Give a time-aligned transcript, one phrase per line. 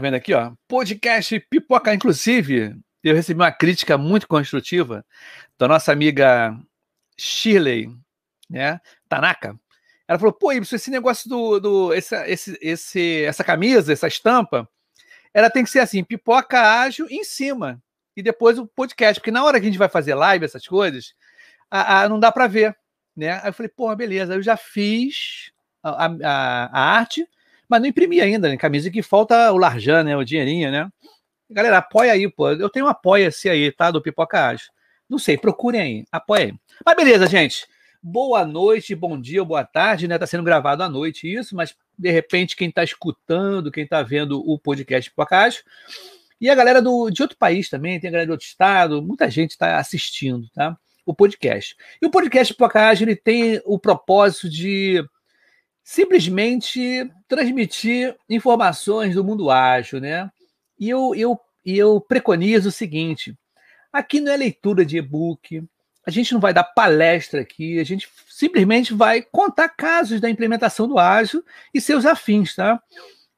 [0.00, 0.52] vendo aqui, ó.
[0.66, 5.04] Podcast Pipoca, inclusive, eu recebi uma crítica muito construtiva
[5.58, 6.58] da nossa amiga
[7.16, 7.88] Shirley,
[8.48, 8.80] né?
[9.08, 9.58] Tanaka.
[10.08, 11.60] Ela falou: pô, Ibsen, esse negócio do.
[11.60, 14.68] do essa, esse, esse, essa camisa, essa estampa,
[15.32, 17.80] ela tem que ser assim: pipoca ágil em cima.
[18.16, 19.20] E depois o podcast.
[19.20, 21.14] Porque na hora que a gente vai fazer live, essas coisas,
[21.70, 22.76] a, a não dá para ver.
[23.16, 23.32] Né?
[23.34, 24.34] Aí eu falei: pô, beleza.
[24.34, 27.26] Eu já fiz a, a, a arte,
[27.70, 28.56] mas não imprimi ainda, né?
[28.56, 30.16] Camisa que falta o larjan, né?
[30.16, 30.90] O dinheirinho, né?
[31.48, 32.50] Galera, apoia aí, pô.
[32.50, 33.92] Eu tenho um apoia-se aí, tá?
[33.92, 34.66] Do Pipoca Ágil.
[35.08, 36.54] Não sei, procurem aí, apoia aí.
[36.84, 37.68] Mas beleza, gente.
[38.02, 40.18] Boa noite, bom dia, boa tarde, né?
[40.18, 44.42] Tá sendo gravado à noite isso, mas de repente quem tá escutando, quem tá vendo
[44.44, 45.62] o podcast Pipocágio,
[46.40, 49.30] e a galera do, de outro país também, tem a galera de outro estado, muita
[49.30, 50.76] gente está assistindo, tá?
[51.04, 51.76] O podcast.
[52.00, 55.04] E o podcast Pipocágio, ele tem o propósito de
[55.90, 60.30] simplesmente transmitir informações do mundo ágil, né?
[60.78, 63.36] E eu, eu, eu preconizo o seguinte:
[63.92, 65.64] aqui não é leitura de e-book,
[66.06, 70.86] a gente não vai dar palestra aqui, a gente simplesmente vai contar casos da implementação
[70.86, 72.80] do ágil e seus afins, tá?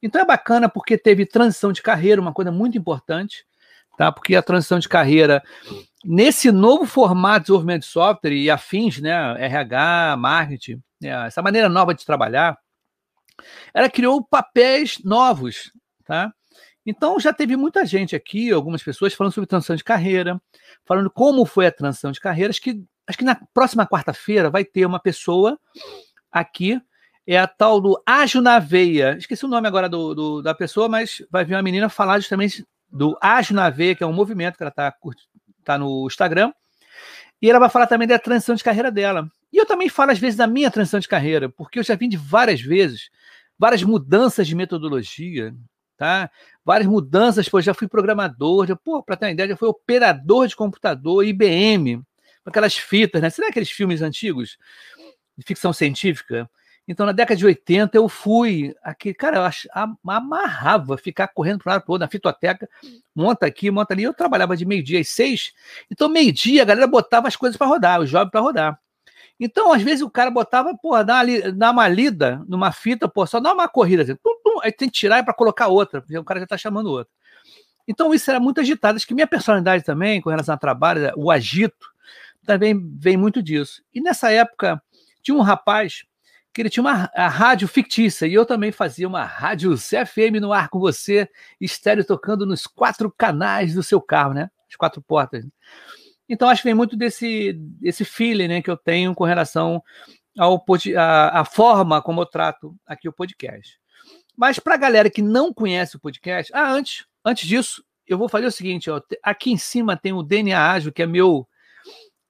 [0.03, 3.47] Então é bacana porque teve transição de carreira, uma coisa muito importante,
[3.97, 4.13] tá?
[4.13, 5.43] Porque a transição de carreira
[6.05, 11.69] nesse novo formato de desenvolvimento de software e afins, né, RH, marketing, né, essa maneira
[11.69, 12.59] nova de trabalhar,
[13.75, 15.73] ela criou papéis novos,
[16.05, 16.33] tá?
[16.85, 20.41] Então já teve muita gente aqui, algumas pessoas falando sobre transição de carreira,
[20.85, 22.51] falando como foi a transição de carreira.
[22.51, 25.59] Acho que, acho que na próxima quarta-feira vai ter uma pessoa
[26.31, 26.81] aqui,
[27.27, 29.17] é a tal do Ágil na Veia.
[29.17, 32.67] Esqueci o nome agora do, do, da pessoa, mas vai vir uma menina falar justamente
[32.91, 34.93] do Ágil na Veia, que é um movimento que ela está
[35.65, 36.53] tá no Instagram.
[37.41, 39.31] E ela vai falar também da transição de carreira dela.
[39.53, 42.09] E eu também falo, às vezes, da minha transição de carreira, porque eu já vim
[42.09, 43.11] de várias vezes,
[43.59, 45.55] várias mudanças de metodologia,
[45.97, 46.31] tá?
[46.65, 50.49] Várias mudanças, pô, já fui programador, já, pô, para ter uma ideia, já fui operador
[50.49, 51.99] de computador, IBM,
[52.43, 53.29] com aquelas fitas, né?
[53.29, 54.57] Você aqueles filmes antigos
[55.37, 56.49] de ficção científica?
[56.89, 61.85] Então, na década de 80, eu fui aqui, cara, eu amarrava ficar correndo para lado
[61.85, 62.69] para outro na fitoteca,
[63.15, 64.03] monta aqui, monta ali.
[64.03, 65.53] Eu trabalhava de meio-dia às seis,
[65.91, 68.81] então, meio-dia, a galera botava as coisas para rodar, os jovens para rodar.
[69.39, 73.27] Então, às vezes, o cara botava, pô, dá uma, dá uma lida numa fita, pô,
[73.27, 76.17] só dá uma corrida, assim, tum, tum, aí tem que tirar para colocar outra, porque
[76.17, 77.13] o cara já está chamando outra.
[77.87, 78.97] Então, isso era muito agitado.
[78.97, 81.93] Acho que minha personalidade também, com relação ao trabalho, o agito,
[82.45, 83.83] também vem muito disso.
[83.93, 84.81] E nessa época,
[85.23, 86.05] tinha um rapaz
[86.53, 90.53] que ele tinha uma a rádio fictícia, e eu também fazia uma rádio CFM no
[90.53, 91.29] ar com você,
[91.61, 94.51] estéreo tocando nos quatro canais do seu carro, né?
[94.69, 95.45] As quatro portas.
[96.33, 99.83] Então, acho que vem muito desse, desse feeling né, que eu tenho com relação
[100.39, 100.65] ao
[100.97, 103.79] a, a forma como eu trato aqui o podcast.
[104.35, 108.31] Mas para a galera que não conhece o podcast, ah, antes, antes disso, eu vou
[108.31, 111.47] fazer o seguinte: ó, aqui em cima tem o DNA Ágil, que é meu.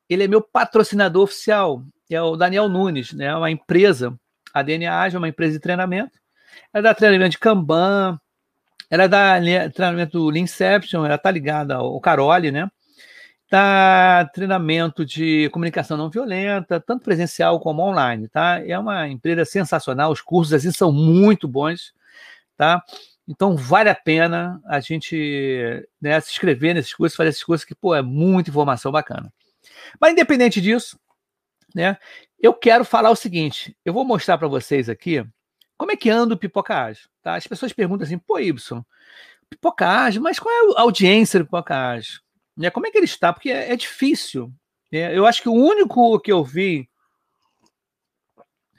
[0.08, 3.32] Ele é meu patrocinador oficial, é o Daniel Nunes, né?
[3.36, 4.19] Uma empresa,
[4.52, 6.19] a DNA Ágil é uma empresa de treinamento.
[6.74, 8.19] Ela dá treinamento de Kanban,
[8.90, 9.40] ela dá
[9.72, 12.69] treinamento do Leanception, ela tá ligada ao Carole, né?
[13.52, 18.66] Tá treinamento de comunicação não violenta, tanto presencial como online, tá?
[18.66, 21.92] É uma empresa sensacional, os cursos assim são muito bons,
[22.56, 22.82] tá?
[23.28, 27.74] Então vale a pena a gente né, se inscrever nesses cursos, fazer esses cursos que,
[27.74, 29.30] pô, é muita informação bacana.
[30.00, 30.98] Mas independente disso,
[31.74, 31.98] né,
[32.40, 35.22] eu quero falar o seguinte, eu vou mostrar para vocês aqui
[35.76, 37.34] como é que anda o Pipoca Ágil, tá?
[37.34, 38.82] As pessoas perguntam assim, pô, Y,
[39.50, 42.22] Pipoca Ágil, mas qual é a audiência do Pipoca Ágil?
[42.56, 42.70] Né?
[42.70, 43.32] Como é que ele está?
[43.32, 44.52] Porque é, é difícil.
[44.90, 45.16] Né?
[45.16, 46.88] Eu acho que o único que eu vi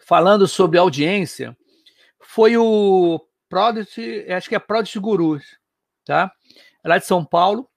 [0.06, 1.58] falando sobre audiência
[2.20, 3.20] foi o
[3.50, 5.44] Product, acho que é Product Gurus,
[6.04, 6.32] tá?
[6.84, 7.70] Lá de São Paulo.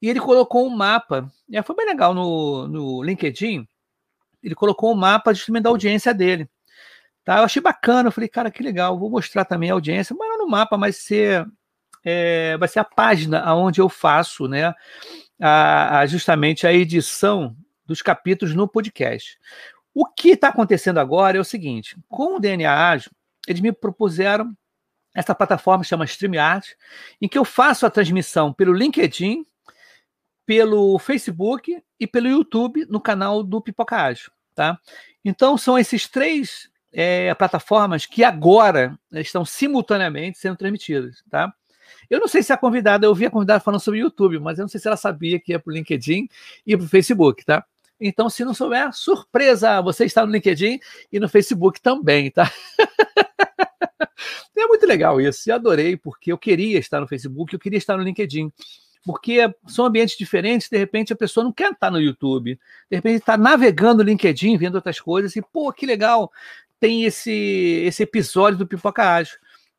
[0.00, 3.66] E ele colocou um mapa, e foi bem legal no, no LinkedIn.
[4.42, 6.48] Ele colocou um mapa justamente da audiência dele.
[7.24, 7.38] Tá?
[7.38, 10.38] Eu achei bacana, eu falei, cara, que legal, vou mostrar também a audiência, mas não
[10.38, 11.44] no mapa, mas ser,
[12.04, 14.72] é, vai ser a página onde eu faço, né?
[15.40, 19.38] A, a, justamente a edição dos capítulos no podcast.
[19.94, 23.10] O que está acontecendo agora é o seguinte: com o DNA Ágil,
[23.46, 24.56] eles me propuseram
[25.14, 26.76] essa plataforma que chama StreamYard,
[27.20, 29.46] em que eu faço a transmissão pelo LinkedIn,
[30.44, 34.30] pelo Facebook e pelo YouTube no canal do Pipoca Ágil.
[34.54, 34.78] Tá?
[35.24, 41.22] Então, são esses três é, plataformas que agora estão simultaneamente sendo transmitidas.
[41.30, 41.52] Tá?
[42.08, 44.58] Eu não sei se a convidada, eu vi a convidada falando sobre o YouTube, mas
[44.58, 46.28] eu não sei se ela sabia que ia para o LinkedIn
[46.66, 47.64] e para o Facebook, tá?
[48.00, 49.80] Então, se não souber, surpresa!
[49.80, 50.78] Você está no LinkedIn
[51.10, 52.50] e no Facebook também, tá?
[54.58, 55.52] É muito legal isso.
[55.52, 58.50] Adorei, porque eu queria estar no Facebook, eu queria estar no LinkedIn.
[59.04, 59.38] Porque
[59.68, 62.58] são ambientes diferentes, de repente a pessoa não quer estar no YouTube.
[62.90, 66.32] De repente está navegando no LinkedIn, vendo outras coisas, e, pô, que legal,
[66.80, 67.30] tem esse,
[67.86, 69.36] esse episódio do Pipoca Ágil.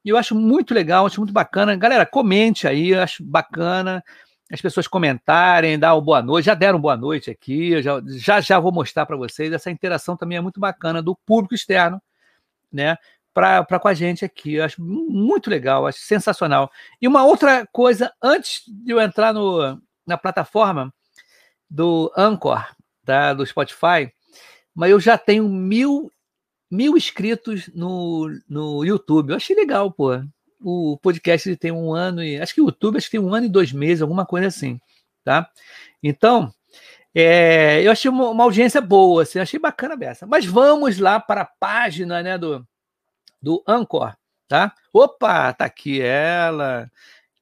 [0.08, 1.76] E eu acho muito legal, acho muito bacana.
[1.76, 4.02] Galera, comente aí, acho bacana
[4.50, 6.46] as pessoas comentarem, dar uma boa noite.
[6.46, 9.52] Já deram boa noite aqui, já, já, já vou mostrar para vocês.
[9.52, 12.02] Essa interação também é muito bacana do público externo,
[12.72, 12.96] né?
[13.34, 14.54] Para com a gente aqui.
[14.54, 16.72] Eu acho muito legal, acho sensacional.
[17.02, 20.90] E uma outra coisa, antes de eu entrar no, na plataforma
[21.70, 22.66] do Anchor,
[23.04, 24.10] tá, do Spotify,
[24.74, 26.10] mas eu já tenho mil,
[26.70, 29.32] mil inscritos no, no YouTube.
[29.32, 30.22] Eu achei legal, pô
[30.62, 32.40] o podcast tem um ano e.
[32.40, 34.80] Acho que o YouTube acho que tem um ano e dois meses, alguma coisa assim.
[35.24, 35.50] Tá?
[36.02, 36.54] Então,
[37.14, 40.26] é, eu achei uma, uma, audiência boa, assim, achei bacana dessa.
[40.26, 42.66] Mas vamos lá para a página né, do,
[43.42, 44.16] do Anchor,
[44.48, 44.74] tá?
[44.94, 46.90] Opa, tá aqui ela.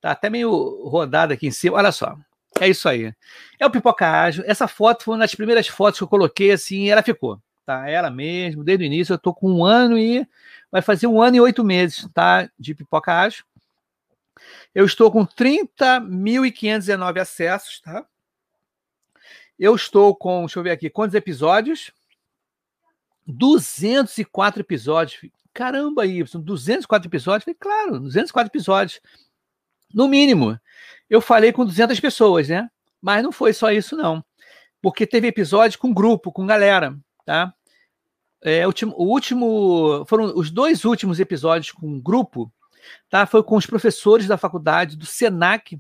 [0.02, 1.78] Tá até meio rodada aqui em cima.
[1.78, 2.16] Olha só.
[2.60, 3.14] É isso aí.
[3.60, 4.44] É o Pipoca Ágil.
[4.48, 7.40] Essa foto foi uma das primeiras fotos que eu coloquei assim e ela ficou.
[7.66, 7.90] Tá?
[7.90, 10.28] Ela mesmo, desde o início, eu tô com um ano e
[10.72, 12.50] vai fazer um ano e oito meses, tá?
[12.60, 13.44] De pipoca ágil.
[14.74, 18.06] Eu estou com 30.519 acessos, tá?
[19.58, 21.92] Eu estou com, deixa eu ver aqui, quantos episódios?
[23.26, 25.32] 204 episódios.
[25.54, 27.46] Caramba, Y, 204 episódios?
[27.46, 29.02] Falei, claro, 204 episódios.
[29.94, 30.60] No mínimo.
[31.10, 32.70] Eu falei com 200 pessoas, né?
[33.02, 34.24] Mas não foi só isso, não.
[34.82, 37.55] Porque teve episódio com grupo, com galera, tá?
[38.46, 40.06] É, o, o último.
[40.08, 42.54] Foram os dois últimos episódios com um grupo,
[43.10, 43.26] tá?
[43.26, 45.80] Foi com os professores da faculdade, do SENAC.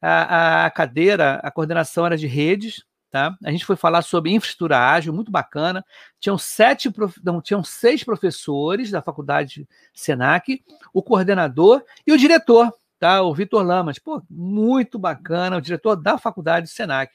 [0.00, 3.36] A, a cadeira, a coordenação era de redes, tá?
[3.44, 5.84] A gente foi falar sobre infraestrutura ágil, muito bacana.
[6.18, 6.90] Tinham sete,
[7.22, 13.20] não, tinham seis professores da faculdade Senac, o coordenador e o diretor, tá?
[13.20, 13.98] O Vitor Lamas.
[13.98, 17.12] Pô, muito bacana, o diretor da faculdade Senac.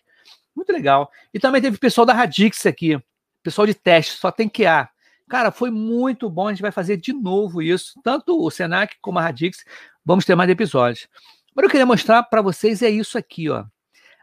[0.55, 1.11] Muito legal.
[1.33, 3.01] E também teve pessoal da Radix aqui,
[3.47, 4.89] pessoal de teste, só tem QA.
[5.29, 6.47] Cara, foi muito bom.
[6.47, 7.93] A gente vai fazer de novo isso.
[8.03, 9.63] Tanto o Senac como a Radix.
[10.03, 11.07] Vamos ter mais episódios.
[11.55, 13.63] Mas eu queria mostrar para vocês é isso aqui, ó.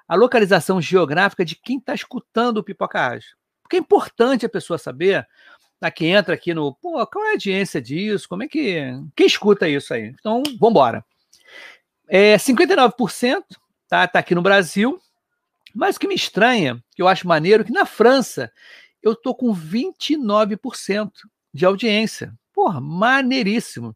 [0.06, 3.30] A localização geográfica de quem está escutando o Pipoca Ágil.
[3.62, 5.26] Porque é importante a pessoa saber,
[5.80, 8.28] tá, quem entra aqui no, pô, qual é a audiência disso?
[8.28, 8.92] Como é que.
[9.16, 10.14] Quem escuta isso aí?
[10.20, 11.02] Então, vamos embora.
[12.06, 13.42] É, 59%
[13.88, 15.00] tá, tá aqui no Brasil.
[15.74, 18.52] Mas o que me estranha, que eu acho maneiro, que na França
[19.04, 21.10] eu estou com 29%
[21.52, 22.34] de audiência.
[22.54, 23.94] Porra, maneiríssimo.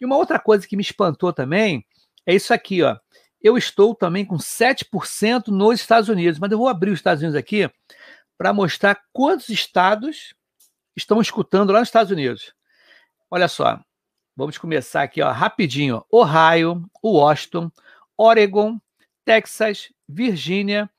[0.00, 1.84] E uma outra coisa que me espantou também
[2.24, 2.96] é isso aqui, ó.
[3.42, 7.38] Eu estou também com 7% nos Estados Unidos, mas eu vou abrir os Estados Unidos
[7.38, 7.70] aqui
[8.38, 10.34] para mostrar quantos estados
[10.96, 12.54] estão escutando lá nos Estados Unidos.
[13.30, 13.78] Olha só,
[14.34, 16.02] vamos começar aqui, ó, rapidinho.
[16.10, 17.70] Ohio, Washington,
[18.16, 18.80] Oregon,
[19.24, 20.90] Texas, Virgínia,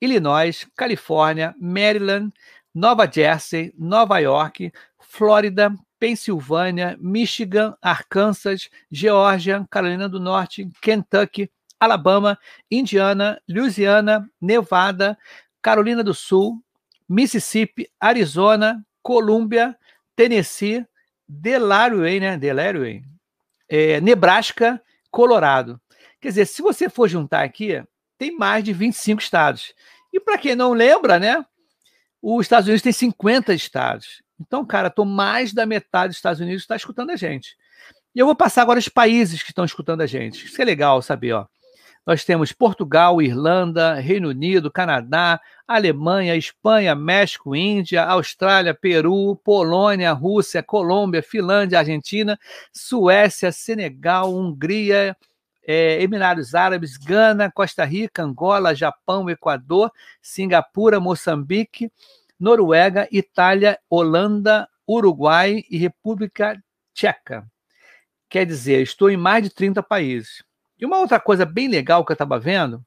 [0.00, 2.32] Illinois, Califórnia, Maryland,
[2.74, 12.38] Nova Jersey, Nova York, Flórida, Pensilvânia, Michigan, Arkansas, Geórgia, Carolina do Norte, Kentucky, Alabama,
[12.70, 15.16] Indiana, Louisiana, Nevada,
[15.62, 16.62] Carolina do Sul,
[17.08, 19.76] Mississippi, Arizona, Colômbia,
[20.16, 20.84] Tennessee,
[21.28, 22.36] Delaware, né?
[22.36, 23.02] Delaware,
[23.68, 25.80] é, Nebraska, Colorado.
[26.20, 27.82] Quer dizer, se você for juntar aqui,
[28.18, 29.74] tem mais de 25 estados.
[30.12, 31.44] E para quem não lembra, né?
[32.26, 34.22] Os Estados Unidos tem 50 estados.
[34.40, 37.54] Então, cara, tô mais da metade dos Estados Unidos está escutando a gente.
[38.14, 40.46] E eu vou passar agora os países que estão escutando a gente.
[40.46, 41.46] Isso é legal saber, ó.
[42.06, 45.38] Nós temos Portugal, Irlanda, Reino Unido, Canadá,
[45.68, 52.38] Alemanha, Espanha, México, Índia, Austrália, Peru, Polônia, Rússia, Colômbia, Finlândia, Argentina,
[52.72, 55.14] Suécia, Senegal, Hungria,
[55.66, 59.90] é, Emirados Árabes, Gana, Costa Rica, Angola, Japão, Equador,
[60.20, 61.90] Singapura, Moçambique,
[62.38, 67.46] Noruega, Itália, Holanda, Uruguai e República Tcheca.
[68.28, 70.42] Quer dizer, estou em mais de 30 países.
[70.78, 72.84] E uma outra coisa bem legal que eu estava vendo,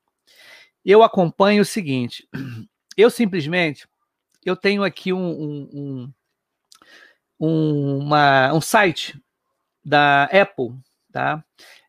[0.85, 2.27] eu acompanho o seguinte:
[2.97, 3.87] eu simplesmente
[4.45, 6.13] eu tenho aqui um, um,
[7.39, 9.21] um, uma, um site
[9.83, 10.73] da Apple,
[11.11, 11.43] tá?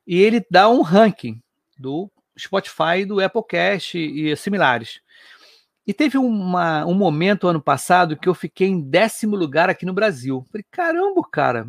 [0.09, 1.39] E ele dá um ranking
[1.79, 5.03] do Spotify, do Applecast e similares.
[5.87, 9.93] E teve uma, um momento ano passado que eu fiquei em décimo lugar aqui no
[9.93, 10.47] Brasil.
[10.51, 11.69] Falei, caramba, cara,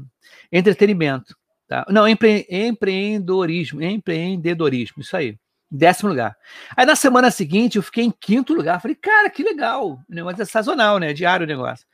[0.50, 1.36] entretenimento.
[1.67, 1.86] Tá?
[1.89, 5.38] Não, empre, empreendedorismo, empreendedorismo, isso aí.
[5.69, 6.36] Décimo lugar.
[6.77, 8.81] Aí na semana seguinte eu fiquei em quinto lugar.
[8.81, 9.91] Falei, cara, que legal.
[9.91, 11.12] O negócio é sazonal, né?
[11.12, 11.86] Diário o negócio.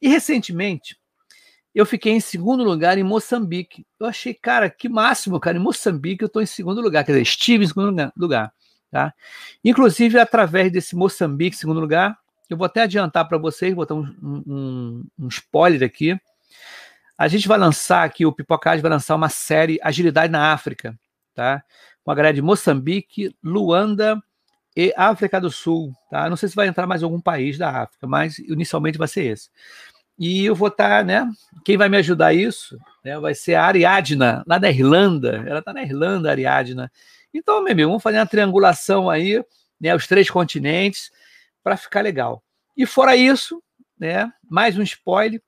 [0.00, 0.97] E recentemente
[1.74, 3.86] eu fiquei em segundo lugar em Moçambique.
[4.00, 5.56] Eu achei, cara, que máximo, cara.
[5.56, 8.52] Em Moçambique eu estou em segundo lugar, quer dizer, estive em segundo lugar.
[8.90, 9.12] Tá?
[9.62, 15.04] Inclusive, através desse Moçambique, segundo lugar, eu vou até adiantar para vocês, botar um, um,
[15.18, 16.18] um, spoiler aqui.
[17.16, 20.98] A gente vai lançar aqui, o Pipocage vai lançar uma série Agilidade na África,
[21.34, 21.62] tá?
[22.02, 24.22] Com a galera de Moçambique, Luanda
[24.74, 26.30] e África do Sul, tá?
[26.30, 29.50] Não sei se vai entrar mais algum país da África, mas inicialmente vai ser esse.
[30.18, 31.30] E eu vou estar, tá, né?
[31.64, 35.44] Quem vai me ajudar isso né, vai ser a Ariadna, lá da Irlanda.
[35.46, 36.90] Ela está na Irlanda, Ariadna.
[37.32, 39.42] Então, meu amigo, vamos fazer uma triangulação aí,
[39.80, 39.94] né?
[39.94, 41.10] Os três continentes
[41.62, 42.42] para ficar legal.
[42.76, 43.62] E fora isso,
[43.98, 45.42] né, mais um spoiler.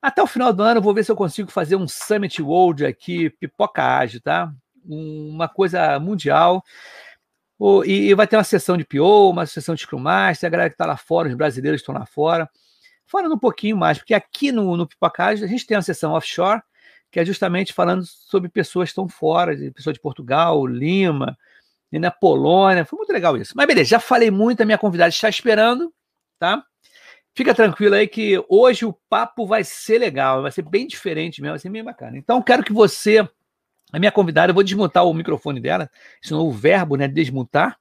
[0.00, 2.84] Até o final do ano eu vou ver se eu consigo fazer um Summit World
[2.84, 4.52] aqui, pipoca ágil, tá?
[4.84, 6.64] Uma coisa mundial.
[7.86, 10.74] E vai ter uma sessão de PO, uma sessão de Scrum Master, a galera que
[10.74, 12.50] está lá fora, os brasileiros estão lá fora.
[13.12, 14.88] Falando um pouquinho mais, porque aqui no, no
[15.18, 16.62] a gente tem uma sessão offshore,
[17.10, 21.36] que é justamente falando sobre pessoas que estão fora, de pessoas de Portugal, Lima,
[21.92, 22.86] e na Polônia.
[22.86, 23.52] Foi muito legal isso.
[23.54, 25.92] Mas beleza, já falei muito, a minha convidada está esperando,
[26.38, 26.64] tá?
[27.34, 31.52] Fica tranquilo aí que hoje o papo vai ser legal, vai ser bem diferente mesmo,
[31.52, 32.16] vai ser bem bacana.
[32.16, 33.28] Então, quero que você,
[33.92, 35.90] a minha convidada, eu vou desmutar o microfone dela,
[36.24, 37.78] esse novo verbo, né, desmutar.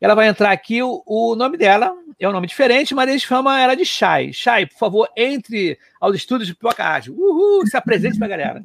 [0.00, 3.52] Ela vai entrar aqui, o, o nome dela é um nome diferente, mas eles chamam
[3.52, 4.32] ela de Chay.
[4.32, 7.14] Chay, por favor, entre aos estúdios de Pipoca Ágil.
[7.14, 8.64] Uhul, se apresente para a galera.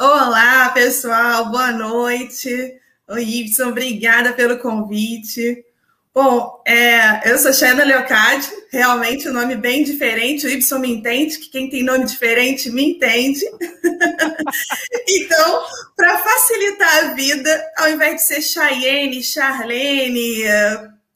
[0.00, 2.48] Olá, pessoal, boa noite.
[3.08, 5.62] Oi, Ibson, obrigada pelo convite.
[6.14, 10.46] Bom, é, eu sou Shana Leocádio, realmente um nome bem diferente.
[10.46, 13.40] O Y me entende, que quem tem nome diferente me entende.
[15.08, 15.62] então,
[15.96, 20.44] para facilitar a vida, ao invés de ser Cheyenne, Charlene,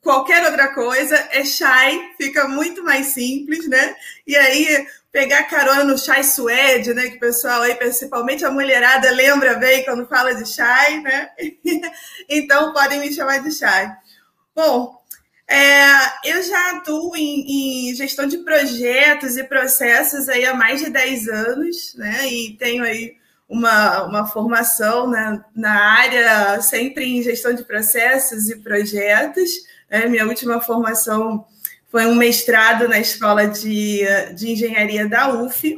[0.03, 3.95] qualquer outra coisa, é Chay, fica muito mais simples, né?
[4.27, 7.09] E aí, pegar carona no chai suede, né?
[7.09, 11.31] Que o pessoal aí, principalmente a mulherada, lembra bem quando fala de chai, né?
[12.29, 13.93] então podem me chamar de chai.
[14.55, 14.99] Bom,
[15.49, 20.91] é, eu já atuo em, em, gestão de projetos e processos aí há mais de
[20.91, 22.27] 10 anos, né?
[22.29, 23.17] E tenho aí
[23.49, 29.51] uma, uma formação na, na área sempre em gestão de processos e projetos.
[29.91, 30.07] Né?
[30.07, 31.45] Minha última formação
[31.91, 34.03] foi um mestrado na Escola de,
[34.35, 35.77] de Engenharia da UF.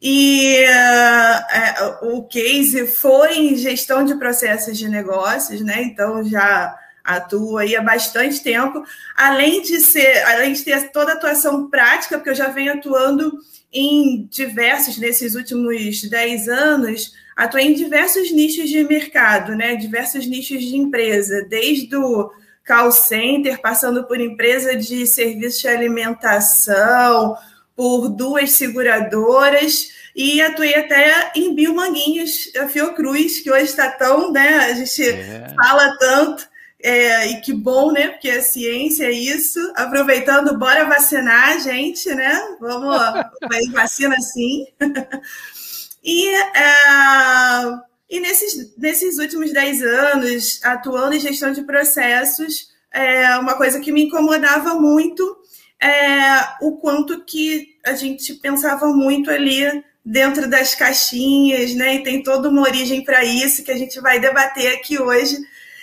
[0.00, 5.82] E uh, o case foi em gestão de processos de negócios, né?
[5.82, 8.84] Então já atuo aí há bastante tempo,
[9.16, 13.32] além de ser, além de ter toda a atuação prática, porque eu já venho atuando
[13.72, 19.74] em diversos, nesses últimos 10 anos, atuei em diversos nichos de mercado, né?
[19.74, 22.30] Diversos nichos de empresa, desde o
[22.68, 27.34] call center, passando por empresa de serviço de alimentação,
[27.74, 34.56] por duas seguradoras e atuei até em Biomanguinhos, a Fiocruz, que hoje está tão, né?
[34.58, 35.54] A gente é.
[35.56, 36.46] fala tanto.
[36.80, 38.08] É, e que bom, né?
[38.08, 39.60] Porque a ciência é isso.
[39.74, 42.56] Aproveitando, bora vacinar, gente, né?
[42.60, 42.96] Vamos,
[43.72, 44.66] vacina sim.
[46.02, 53.54] e é, e nesses, nesses últimos 10 anos, atuando em gestão de processos, é, uma
[53.54, 55.36] coisa que me incomodava muito
[55.80, 61.96] é o quanto que a gente pensava muito ali dentro das caixinhas, né?
[61.96, 65.36] E tem toda uma origem para isso que a gente vai debater aqui hoje.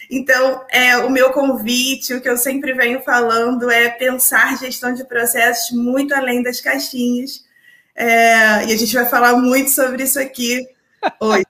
[0.10, 5.04] Então, é, o meu convite, o que eu sempre venho falando, é pensar gestão de
[5.04, 7.46] processos muito além das caixinhas.
[7.96, 10.68] É, e a gente vai falar muito sobre isso aqui
[11.22, 11.46] hoje.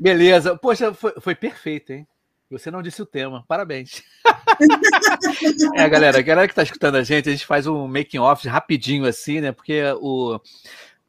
[0.00, 0.56] Beleza.
[0.56, 2.06] Poxa, foi, foi perfeito, hein?
[2.50, 3.44] Você não disse o tema.
[3.48, 4.02] Parabéns.
[5.74, 8.46] é, galera, a galera que está escutando a gente, a gente faz um making off
[8.46, 9.52] rapidinho assim, né?
[9.52, 10.40] Porque o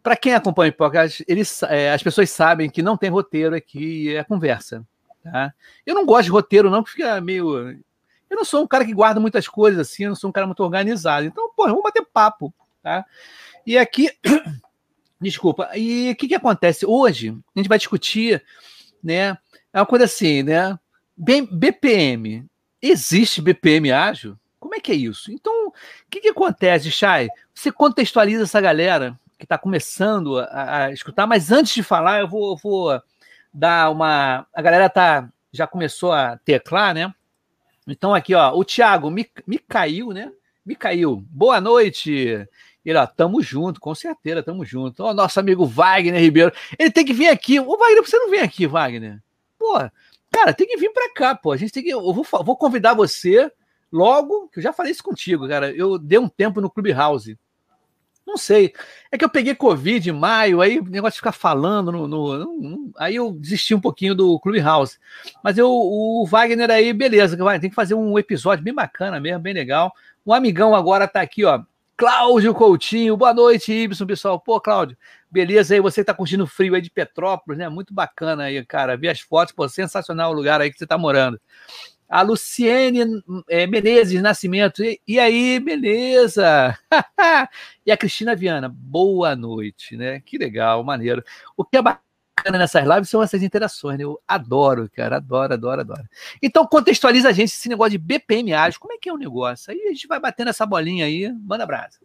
[0.07, 4.15] para quem acompanha o podcast, eles, é, as pessoas sabem que não tem roteiro aqui,
[4.15, 4.87] é conversa.
[5.21, 5.53] Tá?
[5.85, 7.71] Eu não gosto de roteiro, não, que fica meio.
[8.29, 10.47] Eu não sou um cara que guarda muitas coisas assim, eu não sou um cara
[10.47, 11.25] muito organizado.
[11.25, 12.53] Então, pô, vamos bater papo.
[12.81, 13.05] Tá?
[13.65, 14.09] E aqui
[15.19, 15.69] Desculpa.
[15.75, 16.85] E o que, que acontece?
[16.85, 18.43] Hoje, a gente vai discutir,
[19.03, 19.37] né?
[19.73, 20.77] É uma coisa assim, né?
[21.17, 22.45] BPM.
[22.81, 24.37] Existe BPM ágil?
[24.59, 25.31] Como é que é isso?
[25.31, 25.73] Então, o
[26.09, 27.29] que, que acontece, Chay?
[27.53, 32.27] Você contextualiza essa galera que está começando a, a, escutar, mas antes de falar, eu
[32.27, 33.01] vou, vou
[33.53, 34.45] dar uma.
[34.53, 37.13] A galera tá, já começou a teclar, né?
[37.87, 40.31] Então, aqui, ó, o Thiago me, me caiu, né?
[40.65, 41.23] Me caiu.
[41.29, 42.47] Boa noite.
[42.95, 45.03] Ó, tamo junto, com certeza, tamo junto.
[45.03, 46.51] Ó, nosso amigo Wagner Ribeiro.
[46.77, 47.59] Ele tem que vir aqui.
[47.59, 49.21] Ô, Wagner, você não vem aqui, Wagner?
[49.57, 49.73] Pô,
[50.31, 51.51] cara, tem que vir pra cá, pô.
[51.51, 51.89] A gente tem que.
[51.89, 53.51] Eu vou, vou convidar você
[53.91, 55.71] logo, que eu já falei isso contigo, cara.
[55.71, 57.37] Eu dei um tempo no Clubhouse.
[58.27, 58.73] Não sei.
[59.09, 62.37] É que eu peguei Covid em maio, aí o negócio de ficar falando no, no,
[62.37, 64.99] no, Aí eu desisti um pouquinho do Clubhouse.
[65.41, 69.53] Mas eu, o Wagner aí, beleza, tem que fazer um episódio bem bacana mesmo, bem
[69.53, 69.93] legal.
[70.25, 71.63] O amigão agora tá aqui, ó.
[71.97, 74.39] Cláudio Coutinho, boa noite, Ibson, pessoal.
[74.39, 74.95] Pô, Cláudio,
[75.31, 77.67] beleza aí, você tá curtindo o frio aí de Petrópolis, né?
[77.69, 78.95] Muito bacana aí, cara.
[78.95, 81.39] Vi as fotos, pô, sensacional o lugar aí que você tá morando
[82.09, 82.99] a Luciene
[83.49, 84.83] é, Menezes Nascimento.
[84.83, 86.77] E, e aí, beleza?
[87.85, 90.21] e a Cristina Viana, boa noite, né?
[90.21, 91.23] Que legal, maneiro.
[91.55, 92.06] O que é bacana
[92.51, 94.03] nessas lives são essas interações, né?
[94.03, 96.09] Eu adoro, cara, adoro, adoro, adoro.
[96.41, 99.71] Então, contextualiza a gente esse negócio de BPM ágil, como é que é o negócio?
[99.71, 101.99] Aí a gente vai batendo essa bolinha aí, manda brasa.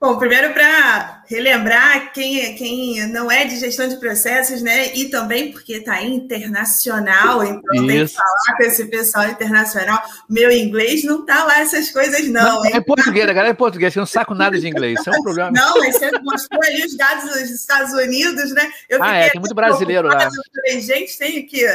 [0.00, 4.94] Bom, primeiro para relembrar quem, quem não é de gestão de processos, né?
[4.94, 7.86] E também porque está internacional, então Isso.
[7.86, 10.00] tem que falar com esse pessoal internacional.
[10.30, 12.62] Meu inglês não tá lá essas coisas, não.
[12.62, 15.18] não é português, a galera é português, eu não saco nada de inglês, isso é
[15.18, 15.50] um problema.
[15.50, 18.70] Não, mas você mostrou ali os dados dos Estados Unidos, né?
[18.88, 20.30] Eu ah, é, tem muito brasileiro lá.
[20.30, 21.66] Falei, gente, tenho que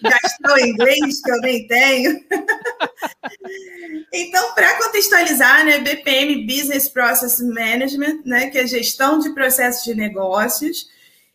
[0.00, 2.24] gastar o inglês que eu nem tenho.
[4.12, 5.78] então, para contextualizar, né?
[5.78, 10.88] BPM, Business Process Management, Management, né, que é gestão de processos de negócios.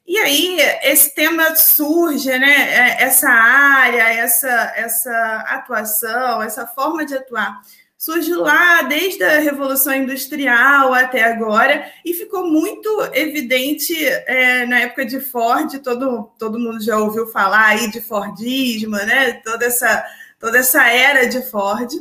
[0.07, 7.15] E aí esse tema surge, né, é, essa área, essa, essa atuação, essa forma de
[7.15, 7.61] atuar,
[7.95, 13.93] surge lá desde a Revolução Industrial até agora e ficou muito evidente
[14.25, 19.33] é, na época de Ford, todo, todo mundo já ouviu falar aí de Fordismo, né,
[19.43, 20.03] toda essa,
[20.39, 21.91] toda essa era de Ford.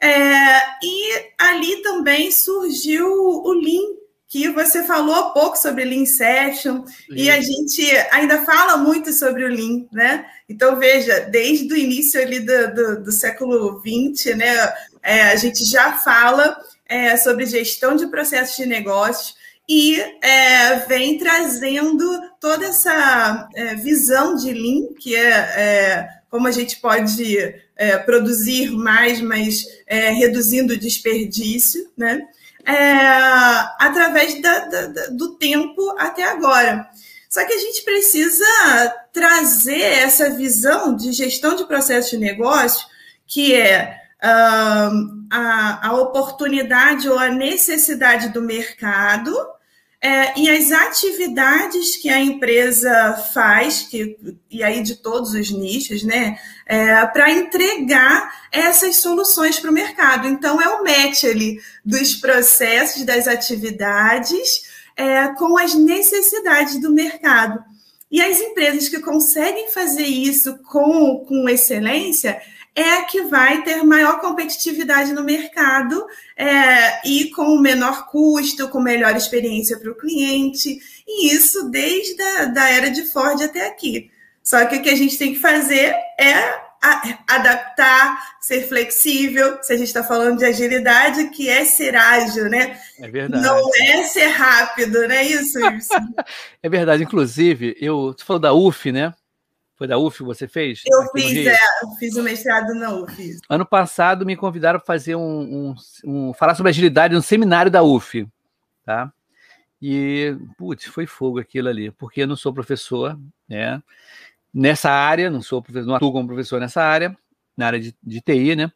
[0.00, 3.96] É, e ali também surgiu o Lean,
[4.28, 9.44] que você falou há pouco sobre Lean Session, e a gente ainda fala muito sobre
[9.44, 10.26] o Lean, né?
[10.48, 15.64] Então, veja, desde o início ali do, do, do século XX, né, é, a gente
[15.64, 19.34] já fala é, sobre gestão de processos de negócios
[19.68, 26.50] e é, vem trazendo toda essa é, visão de Lean, que é, é como a
[26.50, 27.36] gente pode
[27.76, 32.26] é, produzir mais, mas é, reduzindo o desperdício, né?
[32.66, 32.74] É,
[33.80, 36.88] através da, da, do tempo até agora.
[37.30, 38.44] Só que a gente precisa
[39.12, 42.86] trazer essa visão de gestão de processo de negócio,
[43.26, 49.34] que é uh, a, a oportunidade ou a necessidade do mercado
[50.00, 54.16] é, e as atividades que a empresa faz, que,
[54.48, 60.28] e aí de todos os nichos, né, é, para entregar essas soluções para o mercado.
[60.28, 67.64] Então, é o match ali dos processos, das atividades é, com as necessidades do mercado.
[68.10, 72.40] E as empresas que conseguem fazer isso com, com excelência,
[72.78, 78.80] é a que vai ter maior competitividade no mercado é, e com menor custo, com
[78.80, 84.10] melhor experiência para o cliente, e isso desde a da era de Ford até aqui.
[84.44, 86.68] Só que o que a gente tem que fazer é
[87.26, 89.58] adaptar, ser flexível.
[89.60, 92.78] Se a gente está falando de agilidade, que é ser ágil, né?
[93.00, 93.42] É verdade.
[93.42, 95.58] Não é ser rápido, não é isso?
[96.62, 97.02] é verdade.
[97.02, 99.12] Inclusive, eu, você falou da UF, né?
[99.78, 100.82] Foi da UF você fez?
[100.84, 103.38] Eu fiz, é, eu fiz o mestrado na UF.
[103.48, 107.80] Ano passado me convidaram para fazer um, um, um, falar sobre agilidade no seminário da
[107.80, 108.26] UF,
[108.84, 109.12] tá?
[109.80, 113.16] E, putz, foi fogo aquilo ali, porque eu não sou professor,
[113.48, 113.80] né?
[114.52, 117.16] Nessa área, não sou professor, não atuo como professor nessa área,
[117.56, 118.72] na área de, de TI, né?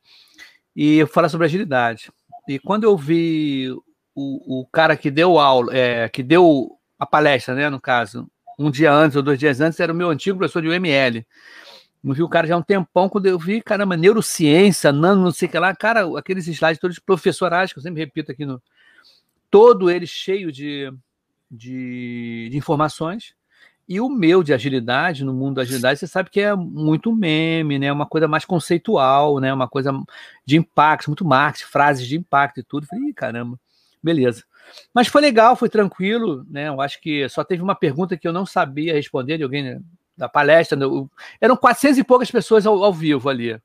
[0.77, 2.13] E eu falar sobre agilidade.
[2.47, 3.73] E quando eu vi
[4.15, 8.31] o, o cara que deu aula, é, que deu a palestra, né, no caso,
[8.63, 11.27] um dia antes ou dois dias antes, era o meu antigo professor de UML.
[12.03, 15.31] Não vi o cara já há um tempão, quando eu vi, caramba, neurociência, nano, não
[15.31, 18.61] sei o que lá, cara, aqueles slides todos professorais, que eu sempre repito aqui no.
[19.51, 20.93] Todo ele cheio de,
[21.51, 23.35] de, de informações.
[23.89, 27.79] E o meu de agilidade, no mundo da agilidade, você sabe que é muito meme,
[27.79, 27.93] né?
[27.93, 29.53] Uma coisa mais conceitual, né?
[29.53, 29.93] Uma coisa
[30.47, 32.87] de impacto, muito marketing, frases de impacto e tudo.
[32.87, 33.59] Falei, caramba,
[34.03, 34.45] beleza.
[34.95, 36.69] Mas foi legal, foi tranquilo, né?
[36.69, 39.81] Eu acho que só teve uma pergunta que eu não sabia responder de alguém né,
[40.17, 40.77] da palestra.
[40.77, 40.87] Né?
[41.41, 43.61] Eram 400 e poucas pessoas ao, ao, vivo ali.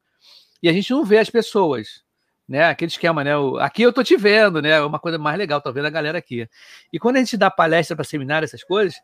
[0.61, 2.03] E a gente não vê as pessoas,
[2.47, 2.65] né?
[2.65, 3.31] Aquele esquema, né?
[3.59, 4.71] aqui eu tô te vendo, né?
[4.71, 6.47] É uma coisa mais legal, tô vendo a galera aqui.
[6.91, 8.95] E quando a gente dá palestra para seminário, essas coisas,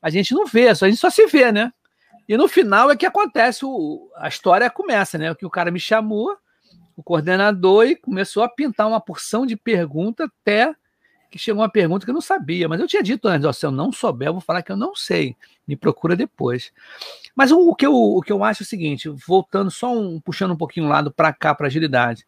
[0.00, 1.72] a gente não vê, só a gente só se vê, né?
[2.28, 5.34] E no final é que acontece, o, a história começa, né?
[5.34, 6.36] Que o cara me chamou,
[6.96, 10.72] o coordenador, e começou a pintar uma porção de pergunta até
[11.30, 13.64] que chegou uma pergunta que eu não sabia, mas eu tinha dito antes, ó, se
[13.64, 15.36] eu não souber, eu vou falar que eu não sei.
[15.66, 16.72] Me procura depois.
[17.36, 20.20] Mas o, o que, eu, o que eu acho é o seguinte, voltando só um,
[20.20, 22.26] puxando um pouquinho o lado para cá, para agilidade.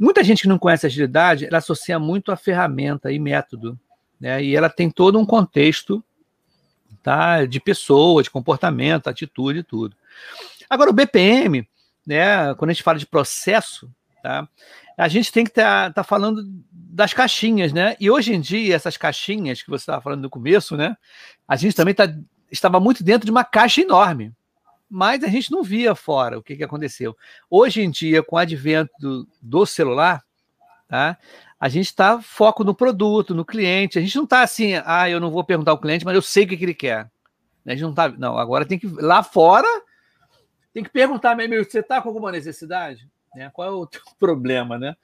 [0.00, 3.78] Muita gente que não conhece agilidade, ela associa muito a ferramenta e método.
[4.20, 4.42] né?
[4.42, 6.02] E ela tem todo um contexto
[7.02, 7.44] tá?
[7.44, 9.96] de pessoa, de comportamento, atitude e tudo.
[10.68, 11.68] Agora, o BPM,
[12.04, 13.88] né, quando a gente fala de processo,
[14.22, 14.48] tá?
[14.96, 16.44] a gente tem que estar tá, tá falando
[16.92, 17.96] das caixinhas, né?
[17.98, 20.96] E hoje em dia, essas caixinhas que você estava falando no começo, né?
[21.48, 22.04] A gente também tá,
[22.50, 24.32] estava muito dentro de uma caixa enorme,
[24.88, 27.16] mas a gente não via fora o que, que aconteceu.
[27.48, 30.22] Hoje em dia, com o advento do, do celular,
[30.86, 31.16] tá?
[31.58, 33.98] A gente está foco no produto, no cliente.
[33.98, 36.44] A gente não está assim, ah, eu não vou perguntar ao cliente, mas eu sei
[36.44, 37.10] o que, que ele quer.
[37.64, 38.36] A gente não tá, não.
[38.36, 39.68] Agora tem que lá fora
[40.72, 43.08] tem que perguntar mesmo, você está com alguma necessidade?
[43.34, 43.50] Né?
[43.52, 44.96] Qual é o problema, né?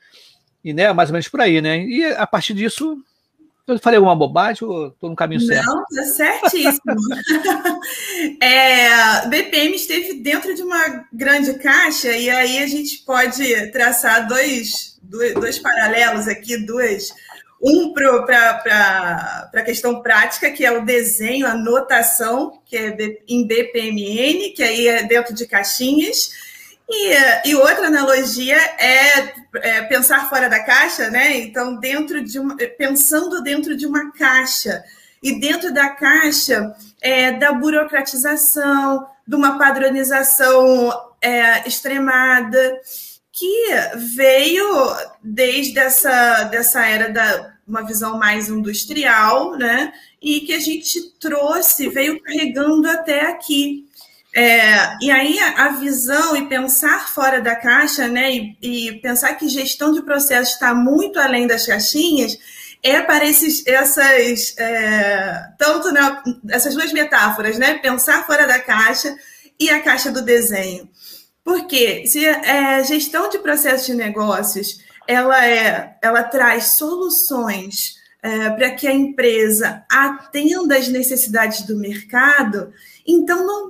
[0.64, 1.84] E né, mais ou menos por aí, né?
[1.84, 2.98] E a partir disso,
[3.66, 5.66] eu falei alguma bobagem ou estou no caminho certo?
[5.66, 6.96] Não, está certíssimo.
[8.42, 14.98] é, BPM esteve dentro de uma grande caixa e aí a gente pode traçar dois,
[15.02, 17.12] dois, dois paralelos aqui, duas
[17.60, 24.50] um para a questão prática, que é o desenho, a notação, que é em BPMN,
[24.50, 26.30] que aí é dentro de caixinhas.
[26.90, 31.36] E, e outra analogia é, é, pensar fora da caixa, né?
[31.38, 34.82] Então, dentro de uma, pensando dentro de uma caixa.
[35.22, 42.80] E dentro da caixa é, da burocratização, de uma padronização é, extremada
[43.30, 43.68] que
[44.16, 44.66] veio
[45.22, 49.92] desde essa dessa era da uma visão mais industrial, né?
[50.22, 53.87] E que a gente trouxe, veio carregando até aqui.
[54.34, 58.30] É, e aí a visão e pensar fora da caixa, né?
[58.30, 62.38] E, e pensar que gestão de processo está muito além das caixinhas,
[62.82, 67.74] é para esses, essas é, tanto né, essas duas metáforas, né?
[67.78, 69.16] Pensar fora da caixa
[69.58, 70.88] e a caixa do desenho.
[71.42, 78.70] Porque se é, gestão de processos de negócios ela, é, ela traz soluções é, para
[78.72, 82.70] que a empresa atenda às necessidades do mercado,
[83.06, 83.67] então não,